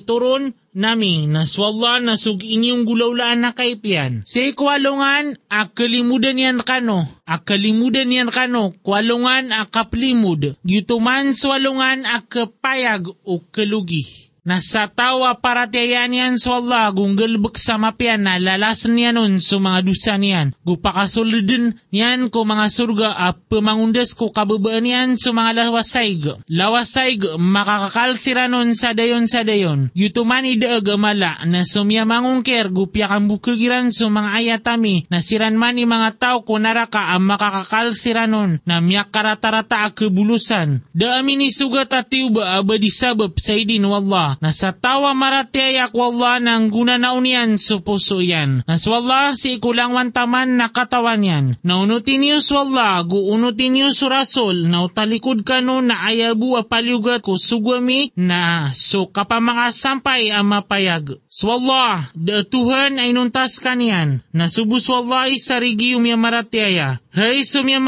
turon 0.06 0.54
nami 0.74 1.26
naswalla 1.26 1.98
na 1.98 2.14
sug 2.14 2.46
inyong 2.46 2.86
gulawlaan 2.86 3.42
na 3.42 3.50
kaipian. 3.50 4.22
Sa 4.22 4.38
ikwalungan, 4.38 5.36
akalimudan 5.50 6.38
yan 6.38 6.60
kano, 6.62 7.10
akalimudan 7.26 8.10
yan 8.12 8.30
kano, 8.30 8.70
kwalungan 8.86 9.50
akaplimud, 9.50 10.54
yutuman 10.62 11.34
swalungan 11.34 12.06
akapayag 12.06 13.10
o 13.26 13.42
kalugi. 13.50 14.29
Nasa 14.50 14.90
tawa 14.90 15.38
para 15.38 15.70
tiyan 15.70 16.10
yan 16.10 16.34
so 16.34 16.50
Allah 16.50 16.90
gunggalbak 16.90 17.54
sa 17.54 17.78
mapian 17.78 18.26
na 18.26 18.34
lalasan 18.34 18.98
niya 18.98 19.14
nun 19.14 19.38
so 19.38 19.62
mga 19.62 19.86
dusa 19.86 20.18
niyan. 20.18 20.58
Gupakasulidin 20.66 21.78
niyan 21.94 22.34
ko 22.34 22.42
mga 22.42 22.66
surga 22.66 23.14
at 23.14 23.38
pemangundes 23.46 24.10
ko 24.18 24.34
kababaan 24.34 24.90
yan 24.90 25.14
so 25.14 25.30
mga 25.30 25.54
lawasayg. 25.54 26.42
Lawasayg 26.50 27.38
makakakalsira 27.38 28.50
nun 28.50 28.74
sa 28.74 28.90
dayon 28.90 29.30
sa 29.30 29.46
dayon. 29.46 29.94
Yutuman 29.94 30.42
ida 30.42 30.82
agamala 30.82 31.46
na 31.46 31.62
sumya 31.62 32.02
mangungker 32.02 32.74
gupya 32.74 33.06
kang 33.06 33.30
bukagiran 33.30 33.94
so 33.94 34.10
mga 34.10 34.34
ayatami 34.34 35.06
na 35.14 35.22
siran 35.22 35.54
man 35.54 35.78
ni 35.78 35.86
mga 35.86 36.18
tao 36.18 36.42
ko 36.42 36.58
naraka 36.58 37.14
ang 37.14 37.22
makakakalsira 37.22 38.26
nun 38.26 38.58
na 38.66 38.82
miyak 38.82 39.14
karatarata 39.14 39.86
akebulusan. 39.86 40.82
Da 40.90 41.22
amin 41.22 41.46
isugat 41.46 41.94
at 41.94 42.10
tiuba 42.10 42.58
abadi 42.58 42.90
sabab 42.90 43.38
sa 43.38 43.54
idin 43.54 43.86
wallah 43.86 44.39
na 44.40 44.50
sa 44.56 44.72
tawa 44.72 45.12
maratiayak 45.12 45.92
wallah 45.92 46.40
ng 46.40 46.72
guna 46.72 46.96
na 46.96 47.12
unian 47.12 47.60
sa 47.60 47.76
puso 47.78 48.24
yan. 48.24 48.64
Nas 48.64 48.88
wallah 48.88 49.36
si 49.36 49.60
ikulang 49.60 49.92
wantaman 49.92 50.56
na 50.56 50.72
katawan 50.72 51.20
yan. 51.20 51.46
Naunutin 51.60 52.24
niyo 52.24 52.40
wallah, 52.56 53.04
guunutin 53.04 53.76
niyo 53.76 53.92
su 53.92 54.08
rasul, 54.08 54.66
na 54.66 54.82
utalikod 54.82 55.44
ka 55.44 55.60
no 55.60 55.84
na 55.84 56.08
ayabu 56.08 56.56
a 56.56 56.64
paliugat 56.64 57.20
ko 57.20 57.36
sugwami 57.36 58.16
na 58.16 58.72
so 58.72 59.06
kapamanga 59.12 59.68
sampay 59.70 60.32
ang 60.32 60.48
mapayag. 60.48 61.20
Swallah, 61.28 62.08
da 62.16 62.42
Tuhan 62.42 62.96
ay 62.96 63.12
nuntas 63.12 63.60
kanian, 63.60 64.24
na 64.32 64.48
subus 64.48 64.88
wallah 64.88 65.28
sarigi 65.36 65.94
umya 65.94 66.16
maratiaya. 66.16 66.98
Hay 67.12 67.44
sumya 67.44 67.82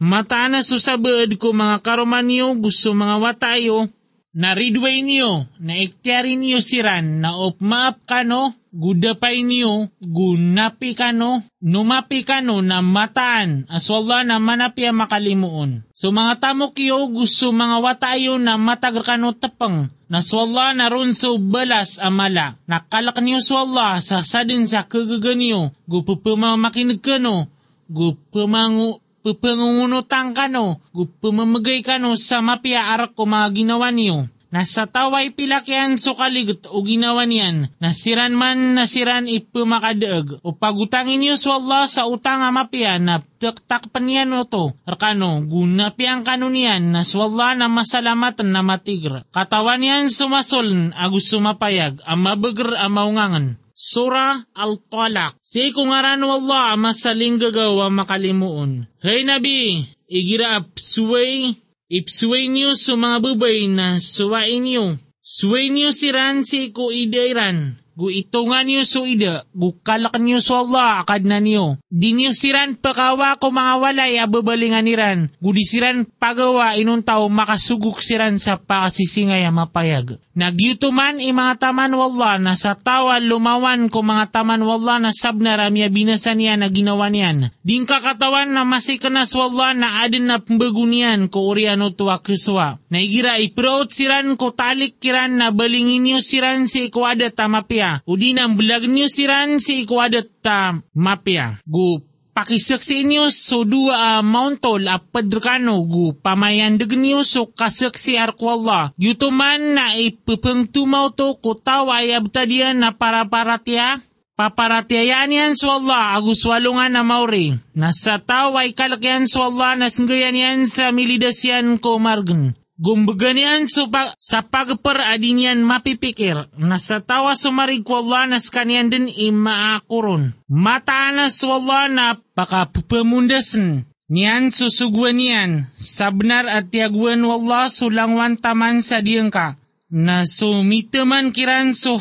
mataan 0.00 0.56
na 0.56 0.60
susabad 0.66 1.30
ko 1.38 1.52
mga 1.54 1.84
karoman 1.84 2.26
niyo, 2.26 2.56
gusto 2.58 2.96
mga 2.96 3.16
watayo, 3.20 3.88
na 4.30 4.54
ridway 4.54 5.02
niyo, 5.02 5.50
na 5.58 5.74
iktiyarin 5.74 6.38
niyo 6.38 6.62
siran, 6.62 7.18
na 7.18 7.34
opmaap 7.34 8.06
kano, 8.06 8.54
gudapay 8.70 9.42
niyo, 9.42 9.90
gunapi 9.98 10.94
kano, 10.94 11.42
numapi 11.58 12.22
kano 12.22 12.62
na 12.62 12.78
mataan, 12.78 13.66
aswala 13.66 14.22
na 14.22 14.38
manapi 14.38 14.86
makalimuon. 14.94 15.82
So 15.90 16.14
mga 16.14 16.38
tamok 16.38 16.78
yo, 16.78 17.10
gusto 17.10 17.50
mga 17.50 17.82
watayo 17.82 18.38
na 18.38 18.54
matagar 18.54 19.02
kano 19.02 19.34
tapang, 19.34 19.90
na 20.06 20.22
swalla 20.22 20.74
na 20.78 20.86
ron 20.86 21.10
so 21.14 21.38
balas 21.38 21.98
amala, 21.98 22.58
nakalak 22.70 23.18
niyo 23.18 23.42
swalla 23.42 23.98
sa 23.98 24.22
sadin 24.22 24.66
sa 24.70 24.86
kagaganiyo, 24.86 25.74
gupupamamakinig 25.90 27.02
kano, 27.02 27.50
gupumangu 27.90 29.02
pupangungunutan 29.20 30.32
ka 30.32 30.48
no, 30.48 30.80
pumamagay 31.20 31.84
ka 31.84 32.00
no 32.00 32.16
sa 32.16 32.40
mapia 32.40 32.92
arak 32.92 33.12
ko 33.16 33.24
mga 33.28 33.48
ginawa 33.52 33.88
niyo. 33.92 34.28
Nasa 34.50 34.82
taway 34.90 35.30
pilakyan 35.30 35.94
so 35.94 36.18
kaligot 36.18 36.66
o 36.66 36.82
ginawa 36.82 37.22
niyan, 37.22 37.70
nasiran 37.78 38.34
man 38.34 38.74
nasiran 38.74 39.30
ipumakadaag, 39.30 40.42
o 40.42 40.50
pagutangin 40.50 41.22
niyo 41.22 41.38
so 41.38 41.54
Allah 41.54 41.86
sa 41.86 42.10
utang 42.10 42.42
amapya 42.42 42.98
na 42.98 43.22
taktakpan 43.38 44.10
niyan 44.10 44.34
o 44.34 44.42
to, 44.42 44.74
arkano, 44.90 45.38
gunapiang 45.46 46.26
kano 46.26 46.50
niyan 46.50 46.90
na 46.90 47.06
swalla 47.06 47.54
na 47.54 47.70
masalamatan 47.70 48.50
na 48.50 48.66
matigra. 48.66 49.22
Katawan 49.30 49.86
niyan 49.86 50.10
sumasol, 50.10 50.98
agus 50.98 51.30
sumapayag, 51.30 52.02
ang 52.02 52.18
mabagr 52.18 52.74
ang 52.74 52.90
maungangan. 52.90 53.46
Surah 53.80 54.44
Al-Talaq. 54.52 55.40
Si 55.40 55.72
kungaran 55.72 56.20
wallah 56.20 56.76
masaling 56.76 57.40
gagawa 57.40 57.88
makalimuon. 57.88 58.84
Hey 59.00 59.24
Nabi, 59.24 59.88
igira 60.04 60.60
apsuway, 60.60 61.56
ipsuway 61.88 62.52
niyo 62.52 62.76
sa 62.76 63.00
mga 63.00 63.24
babay 63.24 63.72
na 63.72 63.96
suwain 63.96 64.68
niyo. 64.68 65.00
Suway 65.24 65.72
niyo 65.72 65.96
si 65.96 66.12
Ran 66.12 66.44
si 66.44 66.76
ko 66.76 66.92
idairan. 66.92 67.80
Gu 68.00 68.08
itungan 68.08 68.64
niyo 68.64 68.88
so 68.88 69.04
ida, 69.04 69.44
gu 69.52 69.76
kalak 69.84 70.16
niyo 70.16 70.40
so 70.40 70.56
Allah 70.56 71.04
akad 71.04 71.28
na 71.28 71.36
niyo. 71.36 71.76
Di 71.92 72.16
niyo 72.16 72.32
siran 72.32 72.80
pakawa 72.80 73.36
ko 73.36 73.52
mga 73.52 73.76
walay 73.76 74.16
ababalingan 74.16 74.88
niran. 74.88 75.28
Gu 75.36 75.50
di 75.52 75.68
siran 75.68 76.08
pagawa 76.08 76.80
inun 76.80 77.04
tao 77.04 77.28
makasuguk 77.28 78.00
siran 78.00 78.40
sa 78.40 78.56
pakasisingay 78.56 79.44
mapayag. 79.52 80.16
Nagyutuman 80.30 81.20
i 81.20 81.34
mga 81.34 81.58
taman 81.58 81.92
wallah 81.92 82.40
na 82.40 82.56
sa 82.56 82.72
tawa 82.78 83.20
lumawan 83.20 83.92
ko 83.92 84.00
mga 84.00 84.32
taman 84.32 84.64
wallah 84.64 84.96
na 85.02 85.12
sabna 85.12 85.58
ramya 85.58 85.92
binasan 85.92 86.40
niya 86.40 86.56
na 86.56 86.72
ginawa 86.72 87.12
niyan. 87.12 87.52
Din 87.66 87.84
kakatawan 87.84 88.48
na 88.48 88.62
masikanas 88.64 89.34
wallah 89.36 89.76
na 89.76 90.06
adin 90.06 90.30
na 90.30 90.40
pembagunian 90.40 91.28
ko 91.28 91.50
uriano 91.50 91.92
tuwa 91.92 92.22
kiswa. 92.24 92.78
Naigira 92.88 93.42
iproot 93.42 93.92
siran 93.92 94.38
ko 94.38 94.54
talik 94.54 95.02
kiran 95.02 95.34
na 95.36 95.50
balingin 95.52 96.06
niyo 96.06 96.22
siran 96.22 96.70
si 96.70 96.88
ikwada 96.88 97.28
tamapya. 97.34 97.89
Udi 98.06 98.30
na 98.36 98.46
belag 98.46 98.86
niyo 98.86 99.10
siran 99.10 99.58
si 99.58 99.82
ikwada 99.82 100.22
tamapya. 100.44 101.58
Gu 101.66 102.00
pakisaksi 102.30 103.04
niyo 103.04 103.28
so 103.28 103.66
dua 103.68 104.20
uh, 104.20 104.22
mauntol 104.24 104.86
a 104.88 104.96
padrkano 104.96 105.82
gu 105.84 106.16
pamayandag 106.24 106.94
niyo 106.96 107.26
so 107.26 107.50
kasaksi 107.50 108.16
arkwalla. 108.16 108.94
Yutuman 108.96 109.76
na 109.76 109.98
ipupeng 109.98 110.70
tumaw 110.70 111.10
to 111.12 111.36
kutaw 111.42 111.90
ay 111.92 112.14
abtadian 112.16 112.80
na 112.80 112.96
para-paratya 112.96 114.00
paparatiyayaan 114.40 115.36
yan 115.36 115.52
so 115.52 115.68
Allah 115.68 116.16
agus 116.16 116.40
walungan 116.48 116.96
na 116.96 117.04
mauri. 117.04 117.60
Nasa 117.76 118.16
taway 118.16 118.72
kalakyan 118.72 119.28
so 119.28 119.44
Allah 119.44 119.76
nasnggayan 119.76 120.32
yan 120.32 120.58
sa 120.64 120.88
milidasyan 120.96 121.76
ko 121.76 122.00
margan. 122.00 122.56
Gumbaganian 122.80 123.68
so 123.68 123.92
pa, 123.92 124.16
sa 124.16 124.40
pagper 124.40 125.04
adinyan 125.04 125.60
mapipikir 125.60 126.48
na 126.56 126.80
sa 126.80 127.04
tawa 127.04 127.36
sumarig 127.36 127.84
Allah 127.84 128.24
nas 128.24 128.48
kanyan 128.48 128.88
din 128.88 129.04
imaakuron. 129.12 130.32
Mataanas 130.48 131.44
wala 131.44 131.92
na 131.92 132.16
pakapamundasan. 132.32 133.84
Niyan 134.08 134.48
susugwan 134.48 135.20
niyan, 135.20 135.68
sabnar 135.76 136.48
at 136.48 136.72
tiagwan 136.72 137.20
wala 137.20 137.68
sulangwan 137.68 138.40
taman 138.40 138.80
sa 138.80 139.04
diyang 139.04 139.28
ka. 139.28 139.60
Na 139.92 140.24
sumitaman 140.24 141.36
kiran 141.36 141.76
so 141.76 142.00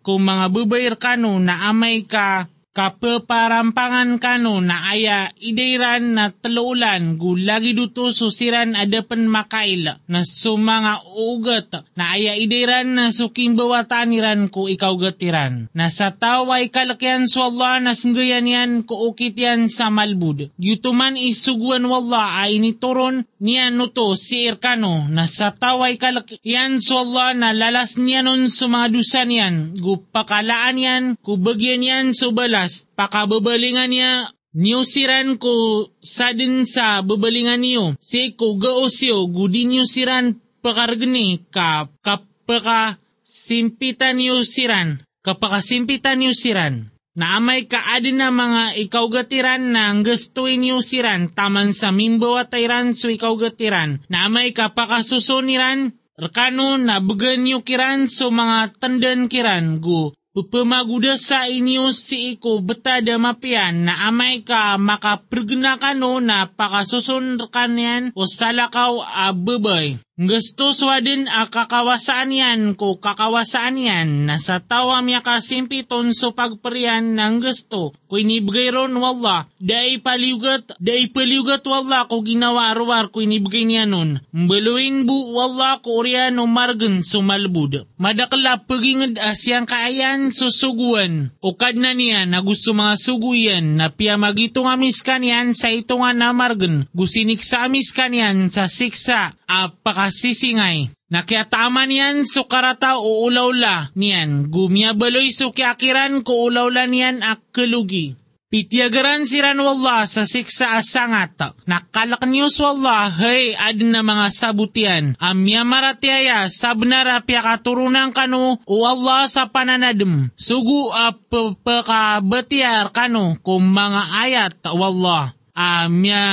kung 0.00 0.24
mga 0.24 0.46
babayar 0.48 0.96
kano 0.96 1.36
na 1.36 1.68
amay 1.68 2.08
ka 2.08 2.48
kapaparampangan 2.78 4.22
kano 4.22 4.62
na 4.62 4.94
aya 4.94 5.34
ideiran 5.34 6.14
na 6.14 6.30
taluulan 6.30 7.18
gulagi 7.18 7.74
duto 7.74 8.14
susiran 8.14 8.78
adapan 8.78 9.26
makail 9.26 9.98
na 10.06 10.22
sumanga 10.22 11.02
ugat 11.10 11.74
na 11.98 12.14
aya 12.14 12.38
ideiran 12.38 12.94
na 12.94 13.10
suking 13.10 13.58
bawataniran 13.58 14.46
ko 14.46 14.70
ikaw 14.70 14.94
gatiran. 14.94 15.66
Na 15.74 15.90
sa 15.90 16.14
taway 16.14 16.70
kalakyan 16.70 17.26
so 17.26 17.50
Allah 17.50 17.82
na 17.82 17.98
singgayan 17.98 18.46
yan 18.46 18.86
ko 18.86 19.10
yan 19.18 19.66
sa 19.66 19.90
malbud. 19.90 20.54
Yutuman 20.62 21.18
isuguan 21.18 21.82
wala 21.82 22.46
ay 22.46 22.62
nituron 22.62 23.26
niya 23.42 23.74
nuto 23.74 24.14
si 24.14 24.46
Irkano 24.46 25.10
na 25.10 25.26
sa 25.26 25.50
taway 25.50 25.98
kalakyan 25.98 26.78
so 26.78 27.02
Allah 27.02 27.34
na 27.34 27.50
lalas 27.50 27.98
niya 27.98 28.22
nun 28.22 28.54
sa 28.54 28.70
mga 28.70 28.86
dusa 28.94 29.26
niyan 29.26 29.74
gupakalaan 29.82 30.78
yan 30.78 31.04
kubagyan 31.18 31.82
yan 31.82 32.06
so 32.14 32.30
balas 32.68 32.84
pakababalingan 32.92 33.88
niya 33.88 34.12
niyo 34.52 34.84
siran 34.84 35.40
ko 35.40 35.88
sa 36.04 36.36
din 36.36 36.68
sa 36.68 37.00
babalingan 37.00 37.64
niyo. 37.64 37.96
Si 38.00 38.36
ko 38.36 38.60
gaosyo 38.60 39.24
gudi 39.32 39.64
niyo 39.64 39.88
siran 39.88 40.36
pakargni 40.60 41.48
ka 41.48 41.88
kapaka 42.04 43.00
simpitan 43.24 44.20
niyo 44.20 44.44
siran. 44.44 45.00
Kapaka 45.24 45.64
simpitan 45.64 46.20
niyo 46.20 46.36
siran. 46.36 46.92
Naamay 47.18 47.66
ka 47.66 47.82
adin 47.98 48.22
na 48.22 48.30
mga 48.30 48.78
ikaw 48.78 49.10
gatiran 49.10 49.74
na 49.74 49.90
ang 49.90 50.06
gustuin 50.06 50.62
niyo 50.62 50.78
siran 50.84 51.26
taman 51.34 51.74
sa 51.74 51.90
mimbo 51.90 52.38
at 52.38 52.54
tayran 52.54 52.94
so 52.94 53.10
ikaw 53.10 53.34
gatiran. 53.34 53.98
Naamay 54.06 54.54
ka 54.54 54.70
pakasusunniran 54.70 55.98
Rekano 56.18 56.74
na 56.74 56.98
bagan 56.98 57.46
niyo 57.46 57.62
kiran 57.62 58.10
so 58.10 58.34
mga 58.34 58.74
tandan 58.82 59.30
kiran 59.30 59.78
gu 59.78 60.10
Pupamaguda 60.38 61.18
sa 61.18 61.50
inyo 61.50 61.90
si 61.90 62.38
iko 62.38 62.62
betada 62.62 63.18
mapian 63.18 63.90
na 63.90 64.06
amay 64.06 64.46
ka 64.46 64.78
makaprgna 64.78 65.82
kano 65.82 66.22
na 66.22 66.46
pakasusun 66.46 67.42
kanyan 67.50 68.14
o 68.14 68.22
salakaw 68.22 69.02
a 69.02 69.34
babay. 69.34 69.98
Gusto 70.18 70.74
swadin 70.74 71.30
a 71.30 71.46
kakawasaan 71.46 72.34
yan 72.34 72.74
ko 72.74 72.98
kakawasaan 72.98 73.78
yan. 73.78 74.26
Na 74.26 74.42
sa 74.42 74.58
tawa 74.58 74.98
miya 74.98 75.22
kasimpiton 75.22 76.10
so 76.10 76.34
pagparian 76.34 77.14
ng 77.14 77.38
gusto 77.38 77.94
ko 78.10 78.14
inibigay 78.18 78.74
ron 78.74 78.98
wala 78.98 79.46
dai 79.62 80.02
paliugat 80.02 80.74
dai 80.82 81.06
paliugat 81.06 81.62
wala 81.70 82.10
ko 82.10 82.26
ginawa 82.26 82.74
arwar 82.74 83.14
ko 83.14 83.22
inibigay 83.22 83.62
niya 83.62 83.86
nun. 83.86 84.18
Mbaluin 84.34 85.06
bu 85.06 85.38
wala 85.38 85.78
ko 85.86 86.02
orian 86.02 86.34
o 86.42 86.50
margan 86.50 86.98
sumalbud. 87.06 87.86
Madakla 88.02 88.66
pagingad 88.66 89.22
asyang 89.22 89.70
kaayan 89.70 90.34
susuguan. 90.34 91.30
O 91.38 91.54
kad 91.54 91.78
na 91.78 91.94
niya 91.94 92.26
na 92.26 92.42
gusto 92.42 92.74
mga 92.74 92.98
suguyan 92.98 93.78
na 93.78 93.94
piya 93.94 94.18
magito 94.18 94.66
nga 94.66 94.74
miskan 94.74 95.22
yan 95.22 95.54
sa 95.54 95.70
ito 95.70 95.94
nga 95.94 96.10
na 96.10 96.34
margan 96.34 96.90
gusinik 96.90 97.46
sa 97.46 97.70
miskan 97.70 98.18
yan 98.18 98.50
sa 98.50 98.66
siksa 98.66 99.37
apakasisingay. 99.48 100.92
Nakiataman 101.08 101.88
yan 101.88 102.16
so 102.28 102.44
karata 102.44 103.00
o 103.00 103.24
ulawla 103.24 103.88
niyan. 103.96 104.52
Gumiyabaloy 104.52 105.32
so 105.32 105.56
kiakiran 105.56 106.20
ko 106.20 106.52
ulawla 106.52 106.84
niyan 106.84 107.24
ak 107.24 107.48
kelugi. 107.56 108.12
Pitiagaran 108.48 109.28
siran 109.28 109.60
wallah 109.60 110.08
sa 110.08 110.24
siksa 110.24 110.80
asangat. 110.80 111.36
Nakalak 111.68 112.24
niyos 112.24 112.56
wallah, 112.56 113.12
hey, 113.12 113.52
adin 113.52 113.92
na 113.92 114.00
mga 114.00 114.32
sabutian. 114.32 115.12
Amya 115.20 115.68
maratiaya, 115.68 116.48
sabnara 116.48 117.20
pia 117.28 117.44
katurunan 117.44 118.08
kanu, 118.16 118.56
o 118.64 118.76
Allah 118.88 119.28
sa 119.28 119.52
pananadem. 119.52 120.32
Sugu 120.32 120.88
ap 120.96 121.28
pekabetiar 121.60 122.88
kanu, 122.88 123.36
kung 123.44 123.68
mga 123.68 124.16
ayat, 124.16 124.56
wallah. 124.72 125.36
Amya 125.52 126.24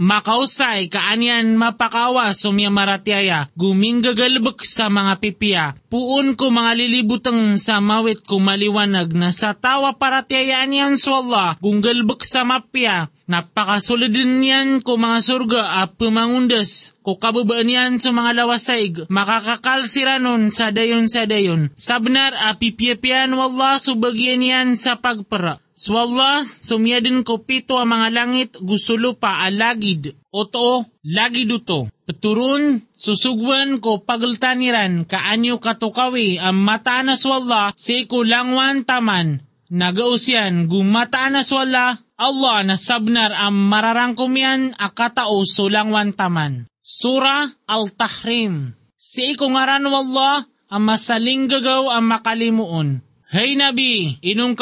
makausay 0.00 0.88
kaanyan 0.88 1.60
mapakawa 1.60 2.32
sumya 2.32 2.72
maratiaya, 2.72 3.52
guminggagalbek 3.52 4.64
sa 4.64 4.88
mga 4.88 5.20
pipiya, 5.20 5.64
puun 5.92 6.40
ko 6.40 6.48
mga 6.48 6.72
lilibutang 6.80 7.60
sa 7.60 7.84
mawit 7.84 8.24
ko 8.24 8.40
maliwanag 8.40 9.12
na 9.12 9.28
sa 9.28 9.52
tawa 9.52 10.00
paratiayaan 10.00 10.72
yan 10.72 10.94
swalla, 10.96 11.60
gunggalbek 11.60 12.24
sa 12.24 12.48
mapya, 12.48 13.12
napakasulidin 13.28 14.40
yan 14.40 14.68
ko 14.80 14.96
mga 14.96 15.20
surga 15.20 15.62
at 15.84 15.92
pumangundas, 16.00 16.96
ko 17.04 17.20
kababaan 17.20 17.68
yan 17.68 17.92
sa 18.00 18.16
mga 18.16 18.40
lawasaig, 18.40 19.04
makakakal 19.12 19.84
siranon 19.84 20.48
sa 20.48 20.72
dayon 20.72 21.12
sa 21.12 21.28
dayon, 21.28 21.68
sabnar 21.76 22.32
a 22.40 22.56
pipiyapian 22.56 23.36
wala 23.36 23.76
subagyan 23.76 24.40
yan 24.40 24.68
sa 24.80 24.96
pagpara. 24.96 25.60
Swalla, 25.80 26.44
sumyadin 26.44 27.24
ko 27.24 27.40
pito 27.40 27.80
ang 27.80 27.96
mga 27.96 28.08
langit, 28.12 28.50
gusto 28.60 29.00
lupa 29.00 29.40
alagid. 29.40 30.12
Oto, 30.28 30.84
lagid 31.00 31.48
uto. 31.48 31.88
Peturun, 32.04 32.84
susugwan 32.92 33.80
ko 33.80 34.04
pagaltaniran, 34.04 35.08
kaanyo 35.08 35.56
katukawi, 35.56 36.36
ang 36.36 36.60
mata 36.60 37.00
na 37.00 37.16
swalla, 37.16 37.72
si 37.80 38.04
kulangwan 38.04 38.84
taman. 38.84 39.40
Nagausyan, 39.72 40.68
gumata 40.68 41.32
na 41.32 41.40
swalla, 41.48 41.96
Allah 42.20 42.60
na 42.60 42.76
sabnar 42.76 43.32
ang 43.32 43.56
mararangkom 43.56 44.36
yan, 44.36 44.76
akatao 44.76 45.48
sulangwan 45.48 46.12
taman. 46.12 46.68
Sura 46.84 47.56
Al-Tahrim. 47.64 48.76
Si 49.00 49.32
ikungaran 49.32 49.88
wallah, 49.88 50.44
ang 50.68 50.84
masaling 50.84 51.48
gagaw 51.48 51.88
ang 51.88 52.04
makalimuon. 52.04 53.00
Hey 53.32 53.56
Nabi, 53.56 54.20
inong 54.20 54.58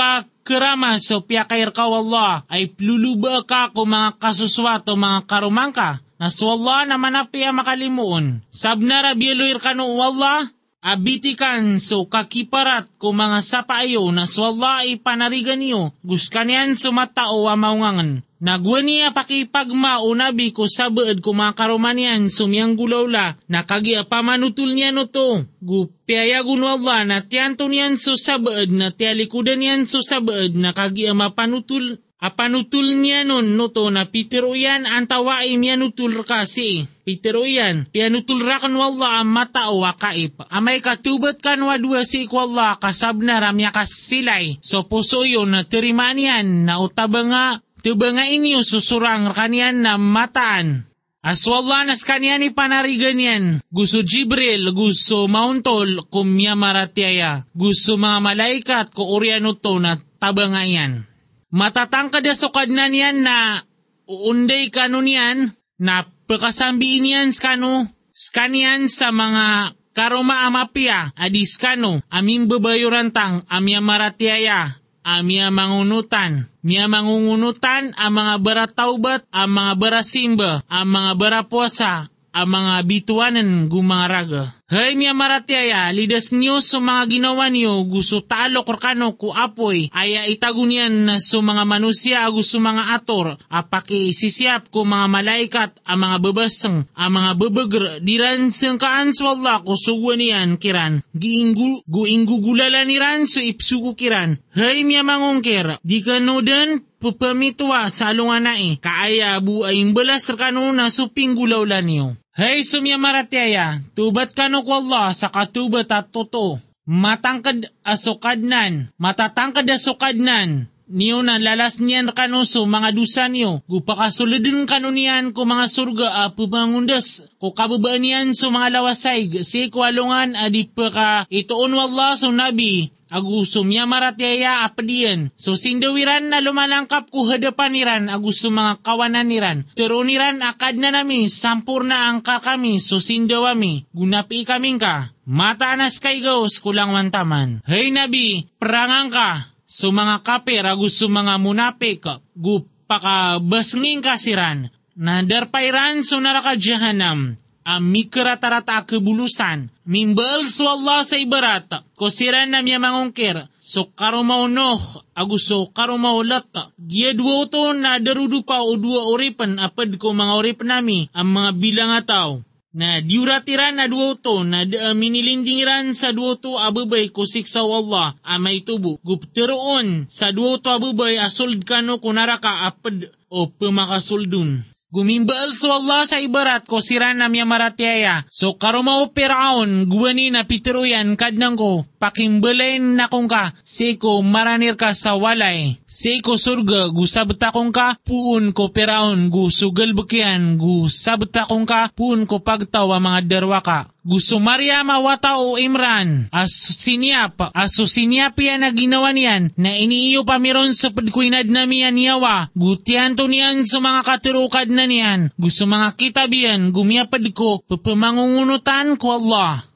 kerama 0.49 0.97
so 0.97 1.21
piyakair 1.21 1.77
ka 1.77 1.85
wallah 1.85 2.49
ay 2.49 2.73
pluluba 2.73 3.45
ka 3.45 3.69
ko 3.77 3.85
mga 3.85 4.17
kasuswato 4.17 4.97
mga 4.97 5.29
karumangka. 5.29 6.01
Naswallah 6.19 6.89
naman 6.89 7.15
na 7.15 7.29
piya 7.29 7.53
makalimuon. 7.55 8.43
Sabna 8.51 9.05
rabiyaluir 9.05 9.61
ka 9.61 9.77
no 9.77 9.93
wallah 9.95 10.49
abitikan 10.79 11.83
so 11.83 12.07
kakiparat 12.07 12.87
ko 13.03 13.11
mga 13.11 13.43
sapaayo 13.43 14.09
na 14.15 14.31
swalla 14.31 14.87
ipanarigan 14.87 15.59
niyo, 15.59 15.93
guskanian 16.07 16.79
sumatao 16.79 17.51
wa 17.51 17.55
maungangan. 17.59 18.23
Nagwa 18.39 18.87
niya 18.87 19.11
pakipagma 19.11 19.99
o 19.99 20.15
nabi 20.15 20.55
ko 20.55 20.71
sa 20.71 20.95
baad 20.95 21.19
ko 21.19 21.35
mga 21.35 21.59
karomanian 21.59 22.31
sumiyang 22.31 22.79
gulawla, 22.79 23.35
nakagia 23.51 24.07
pamanutul 24.07 24.79
niya 24.79 24.95
no 24.95 25.11
to. 25.11 25.43
Gupiyaya 25.59 26.47
gunwala 26.47 27.03
na 27.03 27.19
tiyanto 27.27 27.67
niyan 27.67 27.99
so 27.99 28.15
sa 28.15 28.39
baad 28.39 28.71
na 28.71 28.95
tialikudan 28.95 29.59
niyan 29.59 29.91
so 29.91 29.99
sa 29.99 30.23
baad 30.23 30.55
na 30.55 30.71
kagia 30.71 31.19
mapanutul 31.19 31.99
Apanutul 32.19 32.99
niya 32.99 33.23
nun 33.23 33.55
no 33.55 33.71
to 33.71 33.95
na 33.95 34.11
pitiro 34.11 34.51
yan 34.59 34.91
ang 34.91 35.07
tawaim 35.07 35.63
yan 35.63 35.87
utul 35.87 36.19
kasi. 36.27 36.91
Pitiro 37.07 37.47
yan, 37.47 37.87
pianutul 37.95 38.43
rakan 38.43 38.75
wala 38.75 39.23
ang 39.23 39.31
mata 39.31 39.71
o 39.71 39.87
wakaip. 39.87 40.43
Amay 40.51 40.83
katubat 40.83 41.39
kan 41.39 41.63
wadwa 41.63 42.03
si 42.03 42.27
ikwala 42.27 42.75
kasabna 42.83 43.39
ramya 43.39 43.71
kasilay. 43.71 44.59
So 44.59 44.91
puso 44.91 45.23
yun 45.23 45.55
na 45.55 45.63
tiriman 45.63 46.19
yan 46.19 46.67
na 46.67 46.83
utaba 46.83 47.23
nga, 47.23 47.47
tuba 47.87 48.11
inyo 48.11 48.67
susurang 48.67 49.31
kanyan 49.31 49.87
na 49.87 49.95
mataan. 49.95 50.91
Aswalla 51.23 51.87
nas 51.87 52.03
kanyan 52.03 52.43
ni 52.43 52.51
panarigan 52.51 53.23
yan. 53.23 53.45
Gusto 53.71 54.03
Jibril, 54.03 54.75
gusto 54.75 55.31
Mauntol, 55.31 56.03
kumya 56.11 56.59
maratiaya. 56.59 57.47
Gusto 57.55 57.95
mga 57.95 58.19
malaikat 58.19 58.87
ko 58.91 59.07
oriano 59.07 59.55
to 59.55 59.79
na 59.79 60.03
taba 60.19 60.51
yan 60.67 61.09
matatangkad 61.53 62.25
na 62.25 62.35
sukad 62.37 62.69
na 62.73 62.87
niyan 62.89 63.25
na 63.25 63.63
uunday 64.09 64.73
kano 64.73 65.05
niyan 65.05 65.55
na 65.81 66.09
pakasambiin 66.29 67.09
yan 67.09 67.29
skano 67.33 67.89
skanian 68.13 68.91
sa 68.91 69.15
mga 69.15 69.77
karoma 69.95 70.49
amapia 70.49 71.15
adis 71.17 71.57
kano 71.57 72.05
aming 72.13 72.49
babayurantang 72.51 73.45
amya 73.49 73.81
maratiaya 73.81 74.81
amya 75.05 75.49
mangunutan 75.49 76.49
Miya 76.69 76.85
mangungunutan 76.85 77.97
ang 77.97 78.13
mga 78.13 78.35
barataubat, 78.45 79.25
ang 79.33 79.57
mga 79.57 79.73
barasimba, 79.81 80.61
ang 80.69 80.93
mga 80.93 81.13
barapuasa, 81.17 82.13
ang 82.29 82.49
mga 82.53 82.85
bituanan 82.85 83.73
gumaraga. 83.73 84.58
Hay 84.69 85.01
miya 85.01 85.17
maratiaya, 85.17 85.89
lidas 85.97 86.29
niyo 86.37 86.61
sa 86.61 86.77
mga 86.77 87.09
ginawa 87.09 87.49
niyo, 87.49 87.89
gusto 87.89 88.21
talo 88.21 88.69
korkano 88.69 89.17
ku 89.17 89.33
apoy, 89.33 89.89
aya 89.97 90.29
itagunyan 90.29 91.09
na 91.09 91.17
sa 91.25 91.41
mga 91.41 91.65
manusia 91.65 92.29
gusto 92.29 92.61
mga 92.61 92.93
ator, 92.93 93.41
apaki 93.49 94.13
sisiap 94.13 94.69
ko 94.69 94.85
mga 94.85 95.09
malaikat, 95.09 95.71
ang 95.89 96.05
mga 96.05 96.17
babasang, 96.21 96.85
ang 96.93 97.13
mga 97.17 97.33
babagr, 97.41 97.85
diran 98.05 98.53
sangkaan 98.53 99.17
swalla 99.17 99.65
ko 99.65 99.73
suwa 99.73 100.21
niyan 100.21 100.61
kiran, 100.61 101.01
giinggu, 101.17 101.89
guinggugulala 101.89 102.85
niran 102.85 103.25
so 103.25 103.41
ipsuko 103.41 103.97
kiran. 103.97 104.37
Hay 104.53 104.85
miya 104.85 105.01
mangungkir, 105.01 105.81
di 105.81 106.05
ka 106.05 106.21
nodan, 106.21 106.85
pupamitwa 107.01 107.89
sa 107.89 108.13
alunganai, 108.13 108.77
kaaya 108.85 109.41
bu 109.41 109.65
ay 109.65 109.81
imbalas 109.81 110.29
kano 110.37 110.69
na 110.77 110.93
suping 110.93 111.33
gulawlan 111.33 111.89
niyo. 111.89 112.09
Hey 112.39 112.63
sumya 112.63 113.03
maratiaya, 113.03 113.83
tubat 113.99 114.31
kano 114.31 114.63
ko 114.63 114.79
Allah 114.79 115.11
sa 115.11 115.27
katubat 115.27 115.91
at 115.91 116.15
totoo. 116.15 116.63
Matangkad 116.87 117.67
asukadnan, 117.83 118.95
matatangkad 118.95 119.67
asukadnan, 119.67 120.71
niyo 120.87 121.27
na 121.27 121.43
lalas 121.43 121.83
niyan 121.83 122.15
kanuso 122.15 122.63
mga 122.63 122.95
dusa 122.95 123.27
niyo, 123.27 123.67
gupakasulidin 123.67 124.71
kanu 124.71 124.95
niyan 124.95 125.35
ko 125.35 125.51
mga 125.51 125.67
surga 125.67 126.07
a 126.15 126.23
pumangundas, 126.31 127.27
ko 127.43 127.51
kababaan 127.51 128.07
niyan 128.07 128.39
so 128.39 128.55
mga 128.55 128.71
lawasay, 128.71 129.43
si 129.43 129.67
kwalungan 129.67 130.39
adi 130.39 130.71
pa 130.71 130.95
ka 130.95 131.11
itoon 131.35 131.75
wallah 131.75 132.15
so 132.15 132.31
nabi, 132.31 132.95
agusum 133.09 133.69
ya 133.73 133.85
maratyaya 133.85 134.65
apadiyan. 134.65 135.33
So 135.35 135.57
sindawiran 135.57 136.31
na 136.31 136.41
lumalangkap 136.41 137.09
ko 137.09 137.29
hadapan 137.29 137.73
niran 137.75 138.05
agusum 138.09 138.57
mga 138.57 138.85
kawanan 138.85 139.29
niran. 139.29 139.59
Pero 139.75 140.01
akad 140.05 140.77
na 140.81 140.93
nami 140.93 141.29
sampurna 141.29 142.09
ang 142.09 142.21
kami 142.23 142.81
so 142.81 143.01
sindawami. 143.03 143.89
Gunapi 143.93 144.45
kami 144.45 144.81
ka. 144.81 145.13
Mataanas 145.29 146.01
kay 146.01 146.25
gaus 146.25 146.61
kulang 146.65 146.93
mantaman. 146.93 147.61
Hey 147.69 147.93
nabi, 147.93 148.49
perangang 148.57 149.13
ka. 149.13 149.31
So 149.69 149.93
mga 149.93 150.25
kapir 150.25 150.65
agusum 150.65 151.13
mga 151.13 151.37
munapik. 151.37 152.05
Gupaka 152.33 153.37
basnging 153.43 154.01
kasiran. 154.01 154.73
Nadarpairan 154.99 156.03
so 156.03 156.19
naraka 156.19 156.59
jahanam 156.59 157.39
amikratarata 157.69 158.89
kebulusan, 158.89 159.69
mimbal 159.85 160.49
su 160.49 160.65
Allah 160.65 161.05
sa 161.05 161.21
ibarat, 161.21 161.85
kosiran 162.01 162.49
na 162.49 162.65
miya 162.65 162.81
mangungkir, 162.81 163.45
so 163.61 163.93
karumaunoh, 163.93 164.81
aguso 165.13 165.69
karumaulat, 165.77 166.49
giya 166.81 167.13
dua 167.13 167.45
to 167.53 167.77
na 167.77 168.01
darudu 168.01 168.41
pa 168.49 168.65
o 168.65 168.81
dua 168.81 169.05
oripan 169.13 169.61
apad 169.61 170.01
ko 170.01 170.17
mga 170.17 170.33
oripan 170.41 170.81
nami, 170.81 171.13
ang 171.13 171.29
mga 171.29 171.51
bilang 171.61 171.93
ataw. 171.93 172.41
Na 172.69 173.01
diuratiran 173.01 173.81
na 173.81 173.89
dua 173.89 174.17
to 174.21 174.45
na 174.45 174.63
da, 174.63 174.93
minilindingiran 174.93 175.97
sa 175.97 176.13
dua 176.13 176.37
to 176.37 176.61
ababay 176.61 177.09
ko 177.09 177.25
siksaw 177.25 177.65
Allah 177.65 178.15
amay 178.23 178.61
tubo. 178.61 179.01
Gupteroon 179.03 180.07
sa 180.07 180.31
dua 180.37 180.61
to 180.61 180.77
ababay 180.77 181.17
asold 181.17 181.65
kunaraka 181.65 182.69
apad 182.69 183.09
o 183.33 183.49
pemakasoldun. 183.51 184.78
Gumimbal 184.89 185.53
sa 185.53 185.77
Allah 185.77 186.09
sa 186.09 186.17
ibarat 186.17 186.65
ko 186.65 186.81
sira 186.81 187.13
na 187.13 187.29
miya 187.29 187.45
maratyaya. 187.45 188.25
So 188.33 188.57
karumao 188.57 189.13
piraon, 189.13 189.85
guwani 189.85 190.33
na 190.33 190.49
pitiruyan 190.49 191.13
kadnang 191.13 191.61
ko, 191.61 191.85
pakimbalain 191.99 192.97
na 192.97 193.11
kong 193.11 193.27
ka, 193.29 193.53
siko 193.67 194.23
maranir 194.23 194.79
ka 194.79 194.95
sa 194.95 195.19
walay. 195.19 195.77
Siko 195.85 196.39
surga, 196.39 196.89
gusabta 196.95 197.51
kong 197.51 197.75
ka, 197.75 197.99
puun 198.07 198.55
ko 198.55 198.71
piraon, 198.71 199.29
gusugal 199.29 199.93
bukian, 199.93 200.57
gusabta 200.57 201.45
kong 201.45 201.67
ka, 201.67 201.91
puun 201.93 202.25
ko 202.25 202.41
pagtawa 202.41 203.03
mga 203.03 203.21
derwa 203.27 203.61
ka. 203.61 203.91
Gusto 204.09 204.41
Maria 204.41 204.81
mawata 204.81 205.37
o 205.37 205.61
Imran, 205.61 206.33
as 206.33 206.81
sinyap, 206.81 207.53
aso 207.53 207.85
sinyap 207.85 208.41
yan 208.41 208.65
na 208.65 208.73
ginawa 208.73 209.13
niyan, 209.13 209.53
na 209.53 209.77
iniiyo 209.77 210.25
pa 210.25 210.41
miron 210.41 210.73
sa 210.73 210.89
pagkuinad 210.89 211.53
na 211.53 211.69
miyan 211.69 211.93
niyawa, 211.93 212.49
gutiyan 212.57 213.21
to 213.21 213.29
niyan 213.29 213.69
sa 213.69 213.85
mga 213.85 214.09
katurukad 214.09 214.73
na 214.73 214.89
niyan, 214.89 215.29
gusto 215.37 215.69
mga 215.69 215.93
kitabiyan, 216.01 216.73
gumiyapad 216.73 217.21
ko, 217.37 217.61
papamangungunutan 217.69 218.97
ko 218.97 219.21
Allah. 219.21 219.68